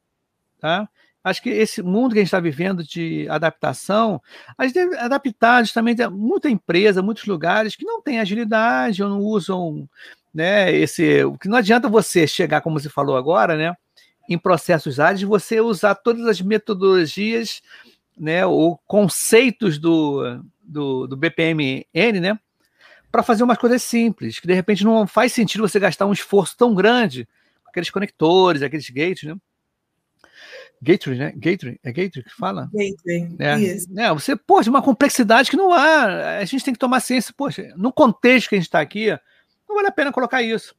[0.60, 0.89] Tá?
[1.28, 4.21] Acho que esse mundo que a gente está vivendo de adaptação,
[4.57, 9.09] a gente deve adaptar justamente a muita empresa, muitos lugares que não têm agilidade ou
[9.09, 9.89] não usam
[10.34, 11.23] né, esse.
[11.41, 13.75] Que não adianta você chegar, como você falou agora, né,
[14.30, 17.61] em processos ágeis, você usar todas as metodologias
[18.17, 22.39] né, ou conceitos do, do, do BPMN, né,
[23.11, 26.55] para fazer umas coisas simples, que de repente não faz sentido você gastar um esforço
[26.55, 27.28] tão grande
[27.63, 29.36] com aqueles conectores, aqueles gates, né?
[30.82, 31.34] Gateway, né?
[31.36, 32.69] Gateway, é Gateway que fala?
[32.71, 33.59] Gateway, é.
[33.59, 33.88] isso.
[33.99, 36.38] É, você, poxa, uma complexidade que não há.
[36.38, 39.09] A gente tem que tomar ciência, poxa, no contexto que a gente está aqui,
[39.67, 40.75] não vale a pena colocar isso.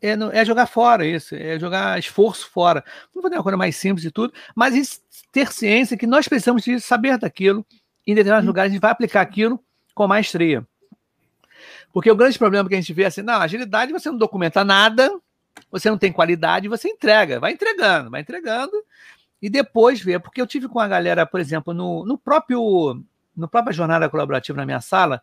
[0.00, 2.84] É, é, jogar fora isso, é jogar esforço fora.
[3.14, 5.00] Vamos fazer uma coisa mais simples e tudo, mas
[5.32, 7.66] ter ciência que nós precisamos de saber daquilo.
[8.06, 8.48] Em determinados hum.
[8.48, 9.60] lugares a gente vai aplicar aquilo
[9.94, 10.66] com maestria.
[11.92, 14.62] Porque o grande problema que a gente vê é assim, não, agilidade você não documenta
[14.62, 15.10] nada,
[15.78, 18.72] você não tem qualidade, você entrega, vai entregando, vai entregando
[19.40, 20.18] e depois vê.
[20.18, 23.02] Porque eu tive com a galera, por exemplo, no, no próprio
[23.36, 25.22] no própria jornada colaborativa na minha sala,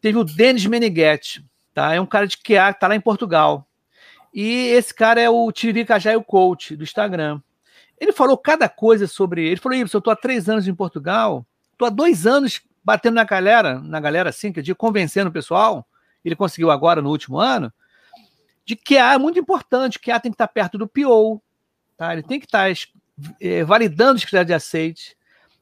[0.00, 1.94] teve o Denis Meneghetti, tá?
[1.94, 3.64] É um cara de QA tá lá em Portugal.
[4.34, 7.40] E esse cara é o Tiririca o Coach do Instagram.
[8.00, 9.46] Ele falou cada coisa sobre.
[9.46, 13.14] Ele falou: Ibsen, eu estou há três anos em Portugal, estou há dois anos batendo
[13.14, 15.86] na galera, na galera assim, que eu digo, convencendo o pessoal.
[16.24, 17.72] Ele conseguiu agora no último ano
[18.68, 19.98] de QA é muito importante.
[19.98, 21.40] QA tem que estar perto do PO,
[21.96, 22.12] tá?
[22.12, 22.70] ele tem que estar
[23.40, 25.16] é, validando os critérios de aceite,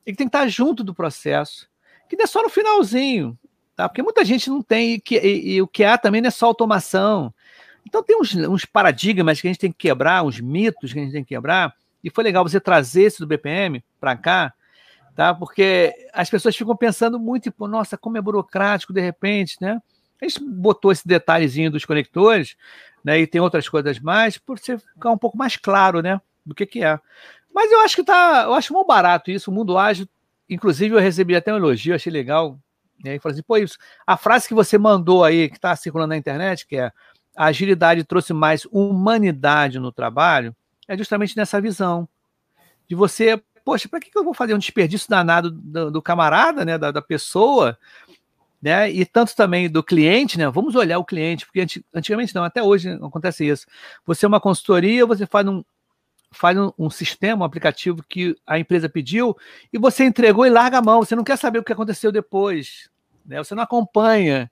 [0.04, 1.68] ele tem que estar junto do processo,
[2.08, 3.38] que não é só no finalzinho,
[3.76, 3.88] tá?
[3.88, 7.32] porque muita gente não tem, e, e, e o QA também não é só automação.
[7.86, 11.02] Então tem uns, uns, paradigmas que a gente tem que quebrar, uns mitos que a
[11.02, 14.52] gente tem que quebrar, e foi legal você trazer esse do BPM para cá,
[15.14, 15.32] tá?
[15.32, 19.80] Porque as pessoas ficam pensando muito, tipo, nossa, como é burocrático de repente, né?
[20.20, 22.56] A gente botou esse detalhezinho dos conectores,
[23.06, 23.20] né?
[23.20, 26.20] E tem outras coisas mais, por você ficar um pouco mais claro, né?
[26.44, 26.98] Do que, que é.
[27.54, 28.42] Mas eu acho que tá.
[28.46, 30.08] Eu acho muito barato isso, o mundo ágil.
[30.50, 32.58] Inclusive, eu recebi até um elogio, achei legal.
[33.04, 36.08] E aí falei assim, pô, isso, a frase que você mandou aí, que está circulando
[36.08, 36.90] na internet, que é
[37.36, 40.56] a agilidade trouxe mais humanidade no trabalho,
[40.88, 42.08] é justamente nessa visão.
[42.88, 46.64] De você, poxa, para que, que eu vou fazer um desperdício danado do, do camarada,
[46.64, 46.76] né?
[46.76, 47.78] Da, da pessoa,
[48.60, 48.90] né?
[48.90, 50.48] E tanto também do cliente, né?
[50.48, 53.66] Vamos olhar o cliente, porque antigamente não, até hoje acontece isso.
[54.04, 55.62] Você é uma consultoria, você faz um
[56.32, 59.34] faz um, um, sistema, um aplicativo que a empresa pediu
[59.72, 61.02] e você entregou e larga a mão.
[61.02, 62.90] Você não quer saber o que aconteceu depois,
[63.24, 63.38] né?
[63.38, 64.50] Você não acompanha,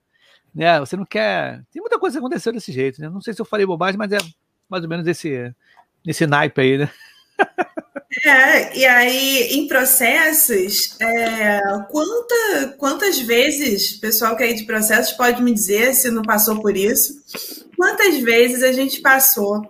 [0.55, 0.79] né?
[0.81, 1.63] Você não quer.
[1.71, 3.09] Tem muita coisa que aconteceu desse jeito, né?
[3.09, 4.19] Não sei se eu falei bobagem, mas é
[4.69, 5.55] mais ou menos esse
[6.05, 6.91] nesse naipe aí, né?
[8.24, 11.61] É, e aí, em processos, é,
[11.91, 16.76] quanta, quantas vezes, pessoal que é de processos pode me dizer se não passou por
[16.76, 17.12] isso,
[17.76, 19.62] quantas vezes a gente passou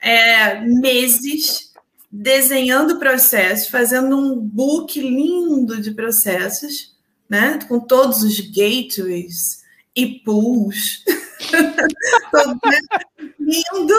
[0.00, 1.72] é, meses
[2.10, 6.94] desenhando processos, fazendo um book lindo de processos,
[7.28, 9.62] né, com todos os gateways
[9.96, 11.02] e pools,
[12.30, 12.78] todo, né,
[13.40, 13.94] lindo,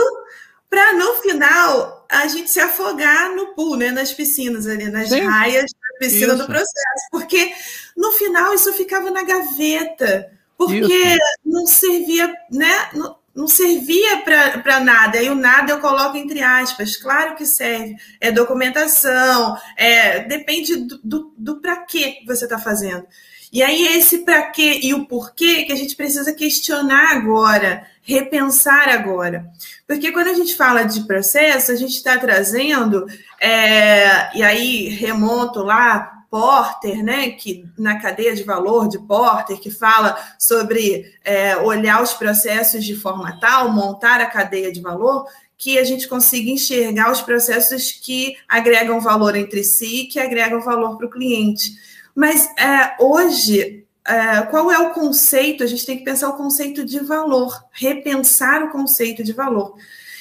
[0.73, 5.21] para no final a gente se afogar no pool, né, nas piscinas ali, nas Sim.
[5.21, 6.41] raias da piscina isso.
[6.41, 7.53] do processo, porque
[7.95, 11.19] no final isso ficava na gaveta, porque isso.
[11.45, 14.23] não servia, né, não, não servia
[14.63, 15.19] para nada.
[15.19, 16.97] Aí o nada eu coloco entre aspas.
[16.97, 17.95] Claro que serve.
[18.19, 23.05] É documentação, é, depende do, do, do para que você está fazendo.
[23.53, 28.89] E aí esse para quê e o porquê que a gente precisa questionar agora, repensar
[28.89, 29.45] agora.
[29.87, 33.05] Porque quando a gente fala de processo, a gente está trazendo,
[33.39, 39.69] é, e aí remonto lá Porter, né, que na cadeia de valor de Porter, que
[39.69, 45.77] fala sobre é, olhar os processos de forma tal, montar a cadeia de valor, que
[45.77, 50.97] a gente consiga enxergar os processos que agregam valor entre si e que agregam valor
[50.97, 51.71] para o cliente.
[52.15, 55.63] Mas é, hoje, é, qual é o conceito?
[55.63, 59.75] A gente tem que pensar o conceito de valor, repensar o conceito de valor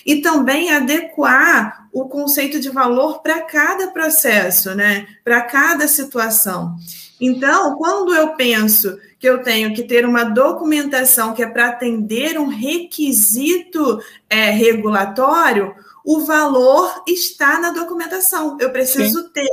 [0.04, 5.06] e também adequar o conceito de valor para cada processo, né?
[5.22, 6.76] Para cada situação.
[7.20, 12.38] Então, quando eu penso que eu tenho que ter uma documentação que é para atender
[12.38, 15.72] um requisito é, regulatório,
[16.04, 18.56] o valor está na documentação.
[18.60, 19.28] Eu preciso Sim.
[19.32, 19.52] ter,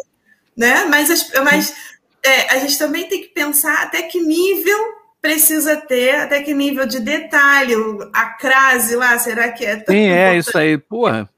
[0.57, 0.85] né?
[0.85, 1.75] Mas, mas
[2.23, 6.85] é, a gente também tem que pensar até que nível precisa ter até que nível
[6.85, 7.73] de detalhe,
[8.13, 11.29] a crase lá, será que é tão Sim, é isso aí, porra.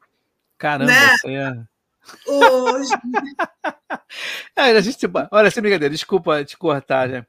[0.58, 1.18] Caramba, né?
[1.26, 2.30] é...
[2.30, 2.92] Hoje...
[4.56, 7.26] é, a gente, olha, sem brincadeira, desculpa te cortar, né?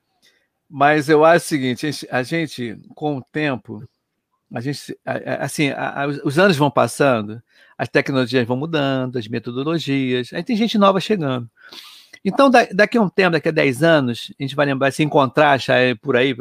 [0.74, 3.86] mas eu acho o seguinte, a gente, com o tempo,
[4.54, 4.98] a gente,
[5.38, 7.42] assim, a, a, os anos vão passando,
[7.76, 11.46] as tecnologias vão mudando, as metodologias, aí tem gente nova chegando.
[12.24, 15.52] Então, daqui a um tempo, daqui a 10 anos, a gente vai lembrar, se encontrar,
[15.52, 16.34] achar por aí.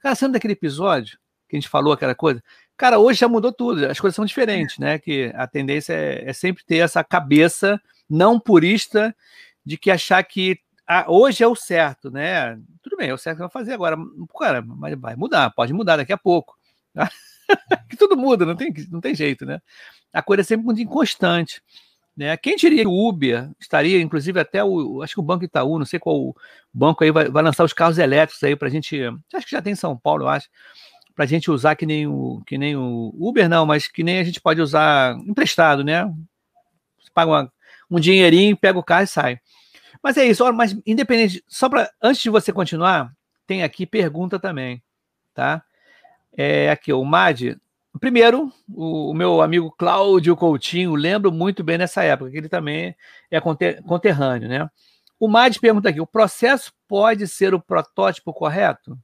[0.00, 1.18] Cara, sendo daquele episódio
[1.48, 2.42] que a gente falou aquela coisa?
[2.76, 4.98] Cara, hoje já mudou tudo, as coisas são diferentes, né?
[4.98, 9.14] Que a tendência é, é sempre ter essa cabeça não purista
[9.64, 12.58] de que achar que ah, hoje é o certo, né?
[12.82, 13.96] Tudo bem, é o certo que vai fazer agora.
[14.38, 16.56] Cara, mas vai mudar, pode mudar daqui a pouco.
[17.90, 19.60] que tudo muda, não tem, não tem jeito, né?
[20.12, 21.62] A coisa é sempre muito inconstante.
[22.18, 22.36] Né?
[22.36, 25.02] Quem diria que o Uber estaria, inclusive, até o.
[25.02, 26.34] Acho que o Banco Itaú, não sei qual
[26.74, 29.00] banco aí, vai, vai lançar os carros elétricos aí para a gente.
[29.32, 30.48] Acho que já tem em São Paulo, eu acho.
[31.14, 34.18] Para a gente usar que nem, o, que nem o Uber, não, mas que nem
[34.18, 36.12] a gente pode usar emprestado, né?
[36.98, 37.52] Você paga uma,
[37.88, 39.38] um dinheirinho, pega o carro e sai.
[40.02, 43.12] Mas é isso, mas independente, só para antes de você continuar,
[43.46, 44.82] tem aqui pergunta também,
[45.32, 45.62] tá?
[46.36, 47.56] É aqui, o Mad
[48.00, 52.94] Primeiro, o, meu amigo Cláudio Coutinho, lembro muito bem nessa época, que ele também
[53.30, 54.68] é conterrâneo, né?
[55.18, 58.98] O Mad pergunta aqui: o processo pode ser o protótipo correto?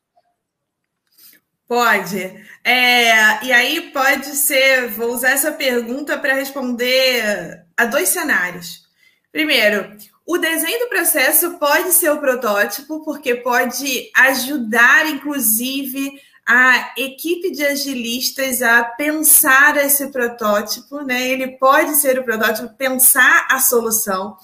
[1.66, 2.18] Pode.
[2.62, 8.84] É, e aí pode ser, vou usar essa pergunta para responder a dois cenários.
[9.32, 16.12] Primeiro, o desenho do processo pode ser o protótipo, porque pode ajudar, inclusive,
[16.46, 21.28] a equipe de agilistas a pensar esse protótipo, né?
[21.28, 24.36] Ele pode ser o protótipo, pensar a solução.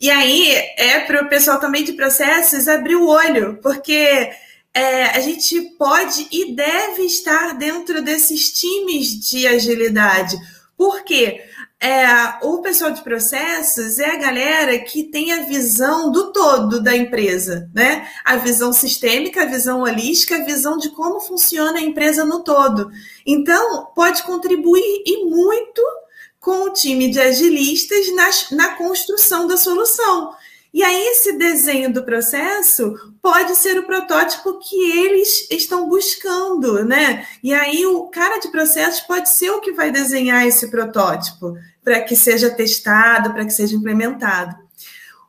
[0.00, 4.30] E aí é para o pessoal também de processos abrir o olho, porque
[4.72, 10.36] é, a gente pode e deve estar dentro desses times de agilidade.
[10.76, 11.44] Por quê?
[11.84, 16.96] É, o pessoal de processos é a galera que tem a visão do todo da
[16.96, 18.08] empresa, né?
[18.24, 22.90] A visão sistêmica, a visão holística, a visão de como funciona a empresa no todo.
[23.26, 25.82] Então, pode contribuir e muito
[26.40, 30.32] com o time de agilistas na, na construção da solução.
[30.72, 37.26] E aí, esse desenho do processo pode ser o protótipo que eles estão buscando, né?
[37.42, 41.54] E aí, o cara de processos pode ser o que vai desenhar esse protótipo
[41.84, 44.56] para que seja testado, para que seja implementado.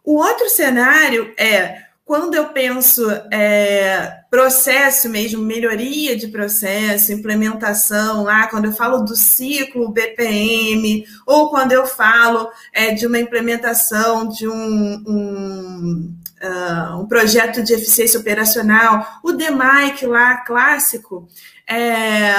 [0.03, 8.45] O outro cenário é quando eu penso é, processo mesmo, melhoria de processo, implementação lá,
[8.45, 14.47] quando eu falo do ciclo BPM, ou quando eu falo é, de uma implementação de
[14.47, 21.27] um, um, uh, um, projeto de eficiência operacional, o DMAIC lá, clássico,
[21.67, 22.35] é,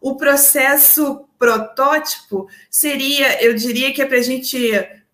[0.00, 4.56] o processo protótipo seria, eu diria que é para a gente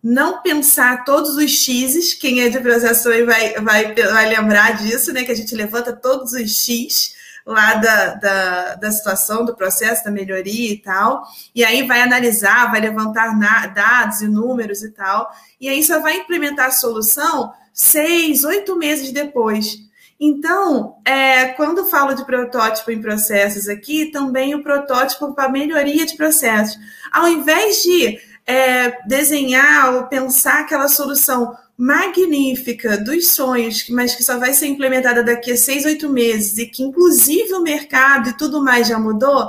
[0.02, 5.24] não pensar todos os X's, quem é de aí vai, vai, vai lembrar disso, né?
[5.24, 7.14] Que a gente levanta todos os X
[7.46, 11.22] lá da, da, da situação, do processo, da melhoria e tal,
[11.54, 15.98] e aí vai analisar, vai levantar na, dados e números e tal, e aí só
[15.98, 19.78] vai implementar a solução seis, oito meses depois.
[20.20, 26.16] Então, é, quando falo de protótipo em processos aqui, também o protótipo para melhoria de
[26.16, 26.76] processos.
[27.12, 34.36] Ao invés de é, desenhar ou pensar aquela solução magnífica dos sonhos, mas que só
[34.36, 38.60] vai ser implementada daqui a seis, oito meses, e que inclusive o mercado e tudo
[38.60, 39.48] mais já mudou,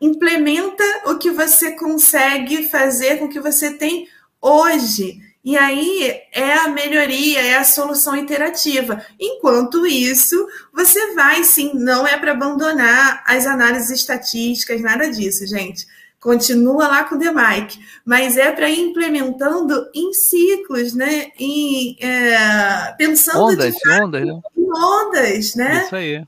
[0.00, 4.06] implementa o que você consegue fazer com o que você tem
[4.40, 5.18] hoje.
[5.48, 9.02] E aí é a melhoria, é a solução interativa.
[9.18, 15.86] Enquanto isso, você vai sim, não é para abandonar as análises estatísticas, nada disso, gente.
[16.20, 21.32] Continua lá com o DMIC, mas é para ir implementando em ciclos, né?
[21.38, 24.40] Em, é, pensando ondas, de ondas, né?
[24.54, 25.82] em ondas, né?
[25.86, 26.24] Isso aí.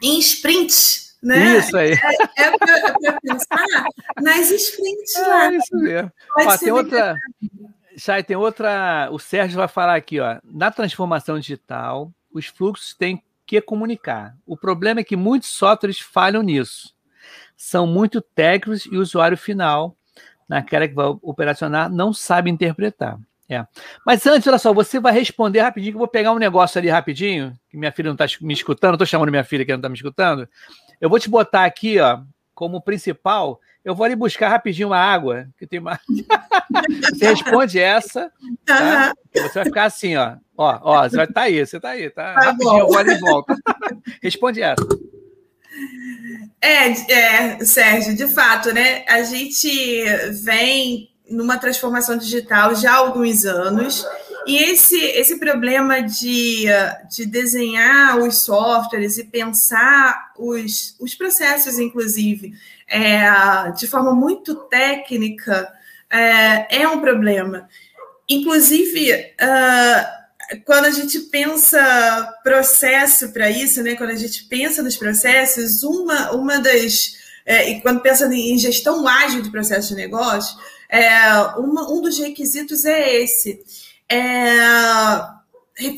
[0.00, 1.58] Em sprints, né?
[1.58, 1.92] Isso aí.
[1.92, 3.84] É, é para pensar
[4.22, 5.52] nas sprints é, lá.
[5.52, 6.12] Isso mesmo.
[6.38, 7.18] Ó, tem outra.
[7.96, 9.08] Chay, tem outra.
[9.10, 10.38] O Sérgio vai falar aqui, ó.
[10.44, 14.36] Na transformação digital, os fluxos têm que comunicar.
[14.46, 16.94] O problema é que muitos softwares falham nisso.
[17.56, 19.96] São muito técnicos e o usuário final,
[20.48, 23.18] naquela que vai operacionar, não sabe interpretar.
[23.48, 23.64] É.
[24.04, 26.88] Mas antes, olha só, você vai responder rapidinho, que eu vou pegar um negócio ali
[26.88, 29.88] rapidinho, que minha filha não está me escutando, estou chamando minha filha que não está
[29.88, 30.48] me escutando.
[31.00, 32.20] Eu vou te botar aqui, ó,
[32.54, 36.00] como principal, eu vou ali buscar rapidinho uma água, que tem uma.
[37.12, 38.32] você responde essa,
[38.64, 39.12] tá?
[39.32, 40.36] Você vai ficar assim, ó.
[40.56, 42.34] Ó, ó, você vai estar tá aí, você está aí, tá?
[42.34, 42.78] tá rapidinho, bom.
[42.78, 43.54] eu vou ali e volto.
[44.22, 44.86] responde essa.
[46.60, 49.04] É, é, Sérgio, de fato, né?
[49.08, 50.04] A gente
[50.42, 54.06] vem numa transformação digital já há alguns anos.
[54.46, 56.66] E esse, esse problema de,
[57.10, 62.52] de desenhar os softwares e pensar os, os processos, inclusive,
[62.86, 63.22] é,
[63.76, 65.72] de forma muito técnica,
[66.10, 67.68] é, é um problema.
[68.28, 70.24] Inclusive, uh,
[70.64, 76.32] quando a gente pensa processo para isso, né, quando a gente pensa nos processos, uma,
[76.32, 77.22] uma das.
[77.46, 80.56] É, e quando pensa em gestão ágil de processo de negócio,
[80.88, 83.60] é, uma, um dos requisitos é esse:
[84.10, 84.56] é,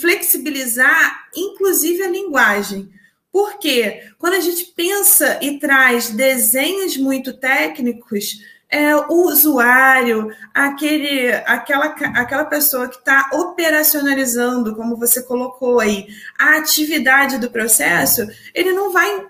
[0.01, 2.91] flexibilizar, inclusive, a linguagem.
[3.31, 11.87] Porque quando a gente pensa e traz desenhos muito técnicos, é, o usuário, aquele, aquela,
[11.87, 16.07] aquela pessoa que está operacionalizando, como você colocou aí,
[16.39, 19.27] a atividade do processo, ele não vai,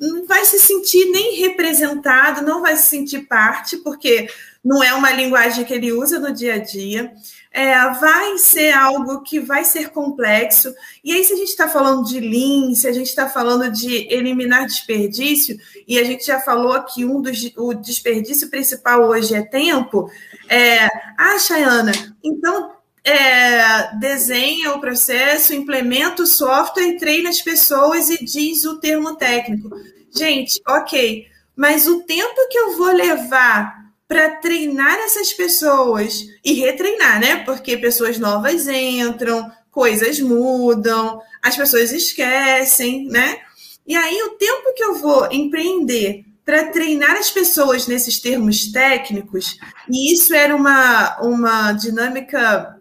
[0.00, 4.28] não vai se sentir nem representado, não vai se sentir parte, porque
[4.62, 7.12] não é uma linguagem que ele usa no dia a dia
[7.54, 10.74] é, vai ser algo que vai ser complexo.
[11.04, 14.12] E aí, se a gente está falando de Lean, se a gente está falando de
[14.12, 19.42] eliminar desperdício, e a gente já falou que um dos, o desperdício principal hoje é
[19.42, 20.10] tempo,
[20.48, 20.84] é,
[21.16, 21.92] ah, Chayana,
[22.24, 22.72] então
[23.04, 29.70] é, desenha o processo, implementa o software, treina as pessoas e diz o termo técnico.
[30.12, 31.24] Gente, ok,
[31.54, 37.36] mas o tempo que eu vou levar para treinar essas pessoas e retreinar, né?
[37.44, 43.38] Porque pessoas novas entram, coisas mudam, as pessoas esquecem, né?
[43.86, 49.58] E aí o tempo que eu vou empreender para treinar as pessoas nesses termos técnicos,
[49.90, 52.78] e isso era uma, uma dinâmica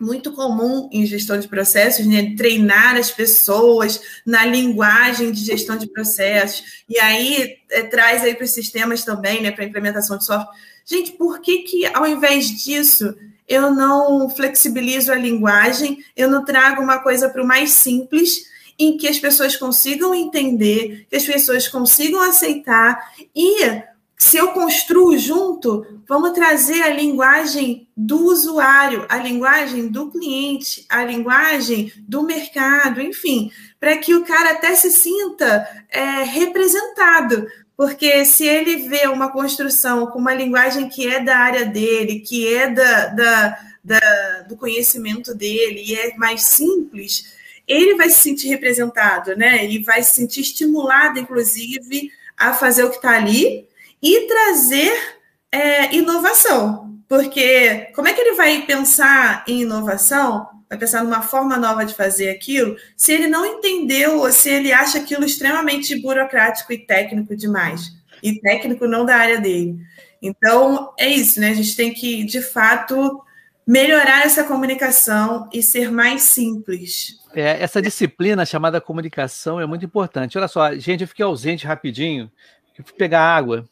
[0.00, 2.34] muito comum em gestão de processos, né?
[2.36, 8.44] treinar as pessoas na linguagem de gestão de processos, e aí é, traz aí para
[8.44, 10.54] os sistemas também, né, para implementação de software.
[10.84, 13.14] Gente, por que, que ao invés disso
[13.48, 18.46] eu não flexibilizo a linguagem, eu não trago uma coisa para o mais simples,
[18.78, 23.82] em que as pessoas consigam entender, que as pessoas consigam aceitar e
[24.18, 31.04] se eu construo junto, vamos trazer a linguagem do usuário, a linguagem do cliente, a
[31.04, 37.46] linguagem do mercado, enfim, para que o cara até se sinta é, representado.
[37.76, 42.52] Porque se ele vê uma construção com uma linguagem que é da área dele, que
[42.52, 47.36] é da, da, da do conhecimento dele e é mais simples,
[47.68, 49.64] ele vai se sentir representado, né?
[49.64, 53.67] E vai se sentir estimulado, inclusive, a fazer o que está ali
[54.02, 55.18] e trazer
[55.52, 56.88] é, inovação.
[57.08, 61.94] Porque como é que ele vai pensar em inovação, vai pensar numa forma nova de
[61.94, 67.34] fazer aquilo, se ele não entendeu ou se ele acha aquilo extremamente burocrático e técnico
[67.34, 67.96] demais?
[68.22, 69.78] E técnico não da área dele.
[70.20, 71.50] Então, é isso, né?
[71.50, 73.22] A gente tem que, de fato,
[73.66, 77.18] melhorar essa comunicação e ser mais simples.
[77.34, 80.36] É, essa disciplina chamada comunicação é muito importante.
[80.36, 82.30] Olha só, gente, eu fiquei ausente rapidinho,
[82.76, 83.68] eu fui pegar água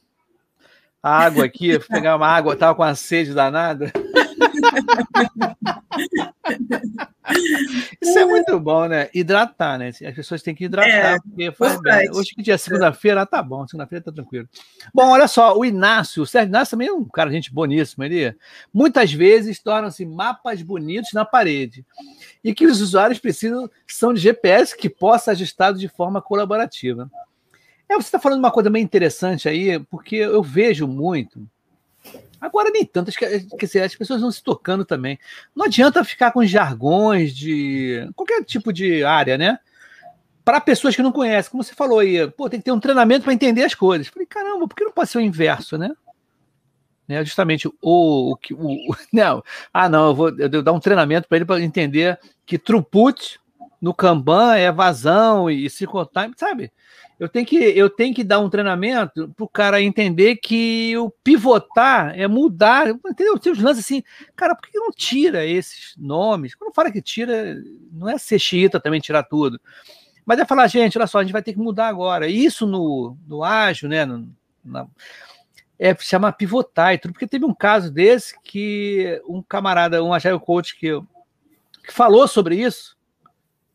[1.02, 3.92] a água aqui, pegar uma água, tava com a sede danada.
[8.00, 9.08] Isso é muito bom, né?
[9.12, 9.88] Hidratar, né?
[9.88, 12.10] As pessoas têm que hidratar, é, porque faz bem.
[12.12, 14.48] Hoje que dia segunda-feira, tá bom, segunda-feira tá tranquilo.
[14.94, 18.34] Bom, olha só, o Inácio, o Sérgio Inácio também é um cara, gente boníssimo, ele
[18.72, 21.84] muitas vezes tornam-se mapas bonitos na parede
[22.42, 27.10] e que os usuários precisam são de GPS que possa ajustado de forma colaborativa.
[27.88, 31.48] É, você está falando uma coisa bem interessante aí, porque eu vejo muito.
[32.40, 35.18] Agora nem tanto, acho que, dizer, as pessoas vão se tocando também.
[35.54, 39.58] Não adianta ficar com jargões de qualquer tipo de área, né?
[40.44, 43.24] Para pessoas que não conhecem, como você falou aí, pô, tem que ter um treinamento
[43.24, 44.08] para entender as coisas.
[44.08, 45.90] Falei, caramba, por que não pode ser o inverso, né?
[47.08, 47.24] né?
[47.24, 51.44] Justamente o, o, o, não, ah não, eu vou eu dar um treinamento para ele
[51.44, 53.40] para entender que throughput
[53.80, 56.72] no Kanban é vazão e cycle time, sabe?
[57.18, 61.10] Eu tenho que eu tenho que dar um treinamento para o cara entender que o
[61.10, 63.38] pivotar é mudar, entendeu?
[63.38, 64.02] Tem os lances assim,
[64.34, 66.54] cara, por que não tira esses nomes?
[66.54, 67.56] Quando fala que tira,
[67.90, 69.58] não é ser xiita também tirar tudo.
[70.26, 72.28] Mas é falar, gente, olha só, a gente vai ter que mudar agora.
[72.28, 74.04] Isso no, no ágil, né?
[74.04, 74.28] No,
[74.62, 74.86] na,
[75.78, 80.38] é chama pivotar e tudo, porque teve um caso desse que um camarada, um agile
[80.40, 81.00] coach que,
[81.84, 82.95] que falou sobre isso,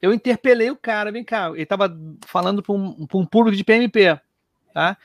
[0.01, 1.95] eu interpelei o cara, vem cá, ele estava
[2.25, 4.19] falando para um, um, público de PMP,
[4.73, 4.97] tá?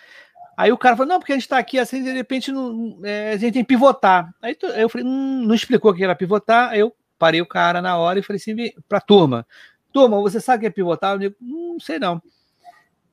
[0.57, 3.33] Aí o cara falou, não, porque a gente está aqui assim, de repente não, é,
[3.33, 4.35] a gente tem que pivotar.
[4.41, 7.83] Aí eu falei, hum, não explicou o que era pivotar, aí eu parei o cara
[7.83, 8.55] na hora e falei assim,
[8.89, 9.47] para a turma,
[9.93, 11.15] turma, você sabe o que é pivotar?
[11.15, 12.23] Eu digo, hum, não sei não.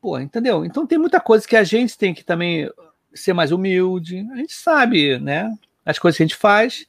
[0.01, 0.65] Pô, entendeu?
[0.65, 2.69] Então tem muita coisa que a gente tem que também
[3.13, 4.27] ser mais humilde.
[4.33, 5.49] A gente sabe, né?
[5.85, 6.85] As coisas que a gente faz.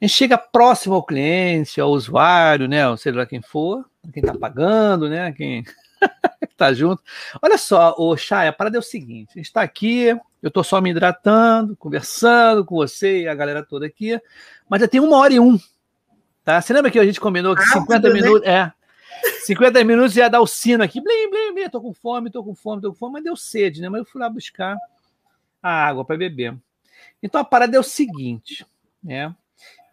[0.00, 2.88] A gente chega próximo ao cliente, ao usuário, né?
[2.88, 5.32] Ou seja lá quem for, quem está pagando, né?
[5.32, 5.64] Quem
[6.42, 7.02] está junto.
[7.40, 10.08] Olha só, o Chay, a parada é o seguinte: a gente está aqui,
[10.42, 14.20] eu estou só me hidratando, conversando com você e a galera toda aqui,
[14.68, 15.58] mas já tem uma hora e um.
[16.44, 16.60] Tá?
[16.60, 18.48] Você lembra que a gente combinou que ah, 50 minutos.
[18.48, 18.72] É.
[19.44, 22.54] 50 minutos ia dar o sino aqui, blim, blim, blim, tô com fome, tô com
[22.54, 23.88] fome, tô com fome, mas deu sede, né?
[23.88, 24.76] Mas eu fui lá buscar
[25.62, 26.54] a água para beber.
[27.22, 28.66] Então a parada é o seguinte,
[29.02, 29.34] né?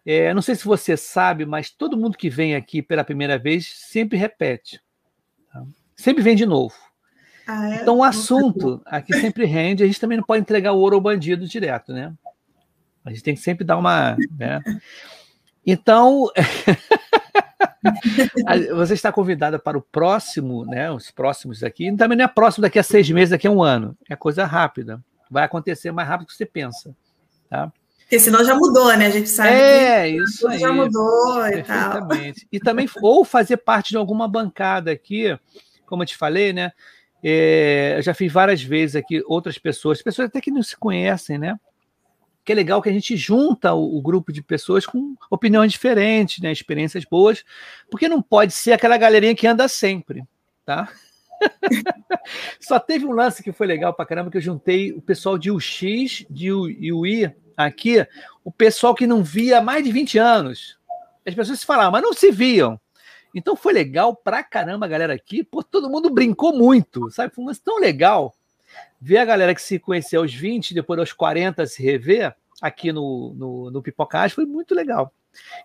[0.04, 3.72] É, não sei se você sabe, mas todo mundo que vem aqui pela primeira vez
[3.88, 4.80] sempre repete.
[5.52, 5.62] Tá?
[5.96, 6.74] Sempre vem de novo.
[7.46, 7.76] Ah, é?
[7.76, 11.00] Então o assunto aqui sempre rende, a gente também não pode entregar o ouro ao
[11.00, 12.12] bandido direto, né?
[13.04, 14.16] A gente tem que sempre dar uma.
[14.38, 14.60] Né?
[15.66, 16.28] Então,
[18.76, 20.90] você está convidada para o próximo, né?
[20.90, 21.94] Os próximos aqui.
[21.96, 23.96] Também não é próximo daqui a seis meses, daqui a um ano.
[24.08, 26.94] É coisa rápida vai acontecer mais rápido do que você pensa.
[27.48, 27.72] Tá?
[28.12, 29.06] Porque senão já mudou, né?
[29.06, 30.58] A gente sabe é, que isso aí.
[30.58, 32.08] já mudou e tal.
[32.52, 35.34] E também, ou fazer parte de alguma bancada aqui,
[35.86, 36.72] como eu te falei, né?
[37.24, 41.38] É, eu já fiz várias vezes aqui outras pessoas, pessoas até que não se conhecem,
[41.38, 41.58] né?
[42.44, 46.42] Que é legal que a gente junta o, o, grupo de pessoas com opiniões diferentes,
[46.42, 46.52] né?
[46.52, 47.42] Experiências boas,
[47.90, 50.22] porque não pode ser aquela galerinha que anda sempre,
[50.66, 50.86] tá?
[52.60, 55.50] Só teve um lance que foi legal pra caramba, que eu juntei o pessoal de
[55.50, 58.06] UX, de UI aqui,
[58.44, 60.78] o pessoal que não via há mais de 20 anos.
[61.26, 62.80] As pessoas se falavam, mas não se viam.
[63.34, 67.34] Então foi legal pra caramba a galera aqui, pô, todo mundo brincou muito, sabe?
[67.34, 68.34] Foi um tão legal
[69.00, 73.34] ver a galera que se conheceu aos 20, depois aos 40 se rever aqui no,
[73.34, 75.12] no, no Pipocage, foi muito legal.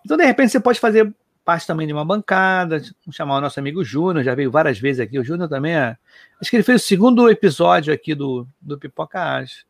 [0.04, 1.14] Então, de repente, você pode fazer
[1.44, 2.82] parte também de uma bancada.
[3.10, 5.18] Chamar o nosso amigo Júnior, já veio várias vezes aqui.
[5.18, 5.96] O Júnior também é.
[6.40, 9.64] Acho que ele fez o segundo episódio aqui do, do Pipoca Ágil.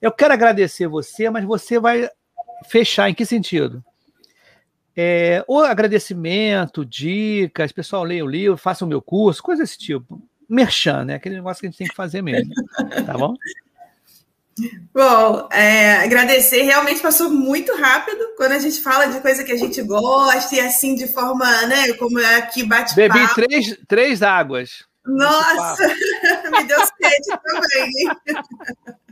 [0.00, 2.08] Eu quero agradecer você, mas você vai
[2.68, 3.84] fechar em que sentido?
[4.96, 10.20] É, ou agradecimento, dicas, pessoal, leia o livro, faça o meu curso, coisa desse tipo.
[10.48, 11.14] Merchan, né?
[11.14, 12.52] Aquele negócio que a gente tem que fazer mesmo.
[13.06, 13.34] Tá bom?
[14.92, 19.56] Bom, é, agradecer, realmente passou muito rápido quando a gente fala de coisa que a
[19.56, 24.84] gente gosta e assim de forma, né, como é aqui bate Bebi três, três águas.
[25.06, 25.86] Nossa,
[26.50, 27.90] me deu sede também.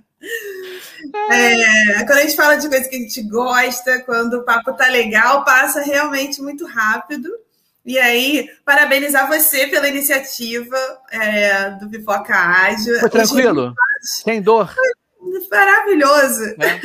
[1.30, 4.88] É, quando a gente fala de coisa que a gente gosta, quando o papo tá
[4.88, 7.30] legal, passa realmente muito rápido.
[7.84, 10.76] E aí, parabenizar você pela iniciativa
[11.10, 12.98] é, do Pipoca Ágil.
[13.00, 13.72] Foi tranquilo?
[14.02, 14.74] Sem dor?
[14.74, 16.44] Foi maravilhoso.
[16.58, 16.80] É.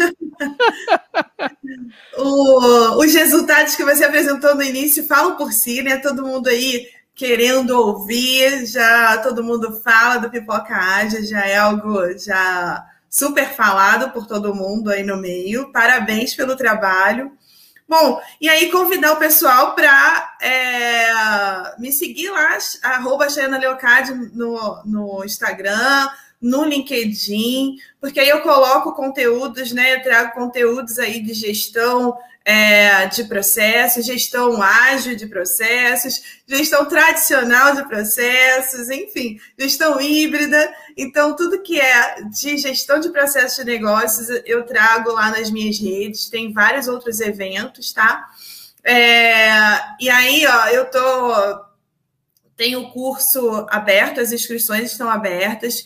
[2.18, 5.98] o, os resultados que você apresentou no início falam por si, né?
[5.98, 12.18] Todo mundo aí querendo ouvir, já todo mundo fala do Pipoca Ágil, já é algo
[12.18, 12.84] já
[13.14, 15.72] super falado por todo mundo aí no meio.
[15.72, 17.32] Parabéns pelo trabalho.
[17.88, 23.28] Bom, e aí convidar o pessoal para é, me seguir lá, arroba
[23.60, 26.10] Leocádio no, no Instagram,
[26.42, 29.94] no LinkedIn, porque aí eu coloco conteúdos, né?
[29.94, 37.76] Eu trago conteúdos aí de gestão é, de processos, gestão ágil de processos, gestão tradicional
[37.76, 40.74] de processos, enfim, gestão híbrida.
[40.98, 45.80] Então, tudo que é de gestão de processos de negócios eu trago lá nas minhas
[45.80, 48.28] redes, tem vários outros eventos, tá?
[48.84, 51.74] É, e aí, ó, eu tô
[52.56, 55.86] tem o curso aberto, as inscrições estão abertas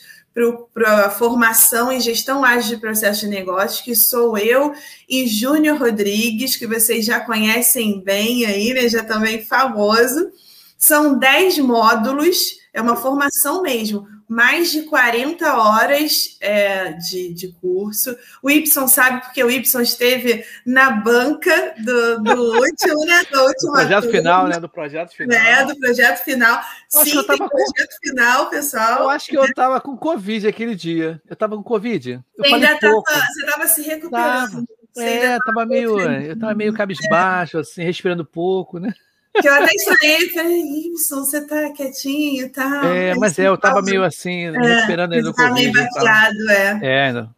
[0.74, 4.74] para a formação em gestão ágil de processos de negócios, que sou eu
[5.10, 8.88] e Júnior Rodrigues, que vocês já conhecem bem aí, né?
[8.88, 10.32] Já também famoso.
[10.78, 18.16] São 10 módulos, é uma formação mesmo mais de 40 horas é, de, de curso.
[18.44, 23.24] O Y sabe porque o Y esteve na banca do, do último, né?
[23.32, 24.60] Do último projeto turma, final, né?
[24.60, 25.38] Do projeto final.
[25.40, 26.62] É, do projeto final.
[26.90, 28.10] Sim, tem projeto com...
[28.10, 29.04] final, pessoal.
[29.04, 31.22] Eu acho que eu estava com Covid aquele dia.
[31.28, 32.12] Eu estava com Covid.
[32.12, 34.52] Eu você ainda tava, você estava se recuperando.
[34.52, 34.78] Tava.
[34.98, 38.94] É, estava meio, eu estava meio cabisbaixo, assim, respirando pouco, né?
[39.42, 42.70] Que eu até estranhei, falei, Ibson, você tá quietinho e tá?
[42.70, 42.94] tal.
[42.94, 45.54] É, mas é, eu tava meio assim, é, esperando ele no Covid.
[45.54, 46.80] meio baqueado, é.
[46.82, 47.36] É, não.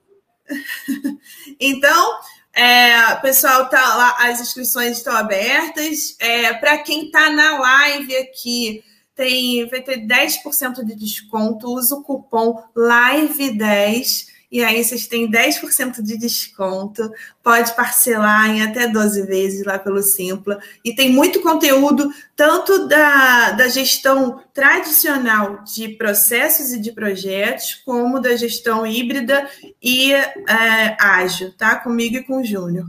[1.59, 2.19] então,
[2.53, 6.15] é, pessoal, tá lá, as inscrições estão abertas.
[6.19, 8.83] É, Para quem está na live aqui,
[9.15, 11.67] tem, vai ter 10% de desconto.
[11.67, 17.11] Usa o cupom LIVE10 e aí vocês têm 10% de desconto,
[17.43, 20.59] pode parcelar em até 12 vezes lá pelo Simpla.
[20.83, 28.19] E tem muito conteúdo, tanto da, da gestão tradicional de processos e de projetos, como
[28.19, 29.47] da gestão híbrida
[29.79, 31.75] e é, ágil, tá?
[31.75, 32.87] Comigo e com o Júnior.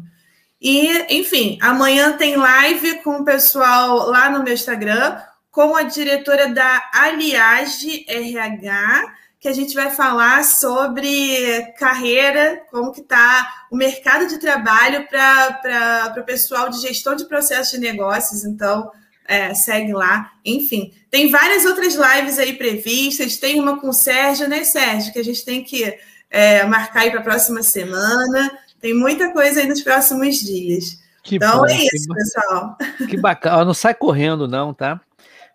[0.58, 6.48] E, enfim, amanhã tem live com o pessoal lá no meu Instagram, com a diretora
[6.48, 14.28] da Aliage RH que a gente vai falar sobre carreira, como que está o mercado
[14.28, 18.44] de trabalho para o pessoal de gestão de processos de negócios.
[18.44, 18.92] Então,
[19.26, 20.30] é, segue lá.
[20.44, 23.38] Enfim, tem várias outras lives aí previstas.
[23.38, 25.10] Tem uma com o Sérgio, né, Sérgio?
[25.10, 25.98] Que a gente tem que
[26.30, 28.50] é, marcar aí para a próxima semana.
[28.78, 31.00] Tem muita coisa aí nos próximos dias.
[31.22, 32.76] Que então bom, é isso, pessoal.
[33.08, 33.64] Que bacana.
[33.64, 35.00] Não sai correndo, não, tá?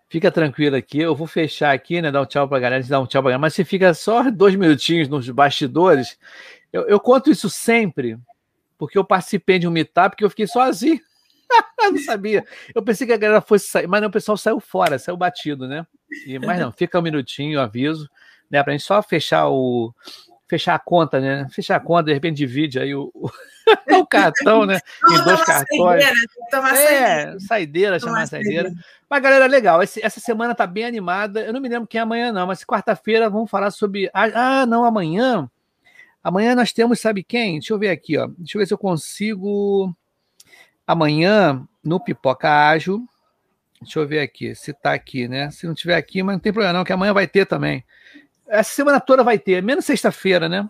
[0.08, 2.12] Fica tranquilo aqui, eu vou fechar aqui, né?
[2.12, 4.54] Dar um tchau pra galera, dar um tchau pra galera, mas você fica só dois
[4.54, 6.16] minutinhos nos bastidores.
[6.72, 8.16] Eu, eu conto isso sempre,
[8.78, 11.00] porque eu participei de um meetup que eu fiquei sozinho.
[11.78, 12.44] não sabia.
[12.74, 15.66] Eu pensei que a galera fosse sair, mas não, o pessoal saiu fora, saiu batido,
[15.66, 15.86] né?
[16.26, 18.08] E, mas não, fica um minutinho, aviso,
[18.50, 18.62] né?
[18.62, 19.92] Pra gente só fechar o.
[20.48, 21.46] Fechar a conta, né?
[21.50, 23.28] Fechar a conta, de repente divide aí o, o,
[24.00, 24.78] o cartão, né?
[25.10, 26.04] em dois cartões.
[26.04, 28.68] Saideira, é, saideira, chamar saideira.
[28.68, 28.84] saideira.
[29.10, 29.82] Mas, galera, legal.
[29.82, 31.40] Esse, essa semana tá bem animada.
[31.40, 34.08] Eu não me lembro quem é amanhã, não, mas quarta-feira vamos falar sobre.
[34.12, 35.50] Ah, não, amanhã.
[36.22, 37.54] Amanhã nós temos, sabe quem?
[37.54, 38.28] Deixa eu ver aqui, ó.
[38.38, 39.94] Deixa eu ver se eu consigo.
[40.86, 43.04] Amanhã, no Pipoca Ágil.
[43.80, 45.50] Deixa eu ver aqui, se tá aqui, né?
[45.50, 47.84] Se não tiver aqui, mas não tem problema, não, que amanhã vai ter também.
[48.48, 50.68] Essa semana toda vai ter, menos sexta-feira, né?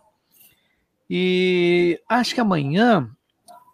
[1.09, 3.09] E acho que amanhã.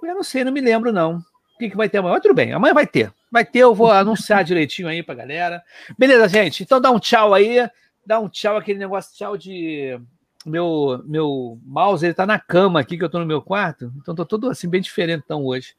[0.03, 1.19] Eu não sei, não me lembro, não.
[1.55, 2.15] O que, que vai ter amanhã?
[2.15, 3.13] Mas tudo bem, amanhã vai ter.
[3.31, 5.63] Vai ter, eu vou anunciar direitinho aí pra galera.
[5.99, 6.63] Beleza, gente?
[6.63, 7.69] Então dá um tchau aí.
[8.05, 9.99] Dá um tchau, aquele negócio tchau de.
[10.45, 13.93] Meu, meu mouse, ele tá na cama aqui, que eu tô no meu quarto.
[13.99, 15.75] Então tô todo assim, bem diferente então hoje.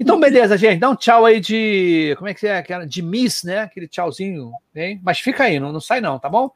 [0.00, 0.80] Então, beleza, gente.
[0.80, 2.14] Dá um tchau aí de.
[2.16, 2.62] Como é que é?
[2.86, 3.60] De Miss, né?
[3.60, 5.00] Aquele tchauzinho, hein?
[5.04, 6.50] Mas fica aí, não, não sai não, tá bom?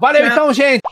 [0.00, 0.82] Valeu então, gente!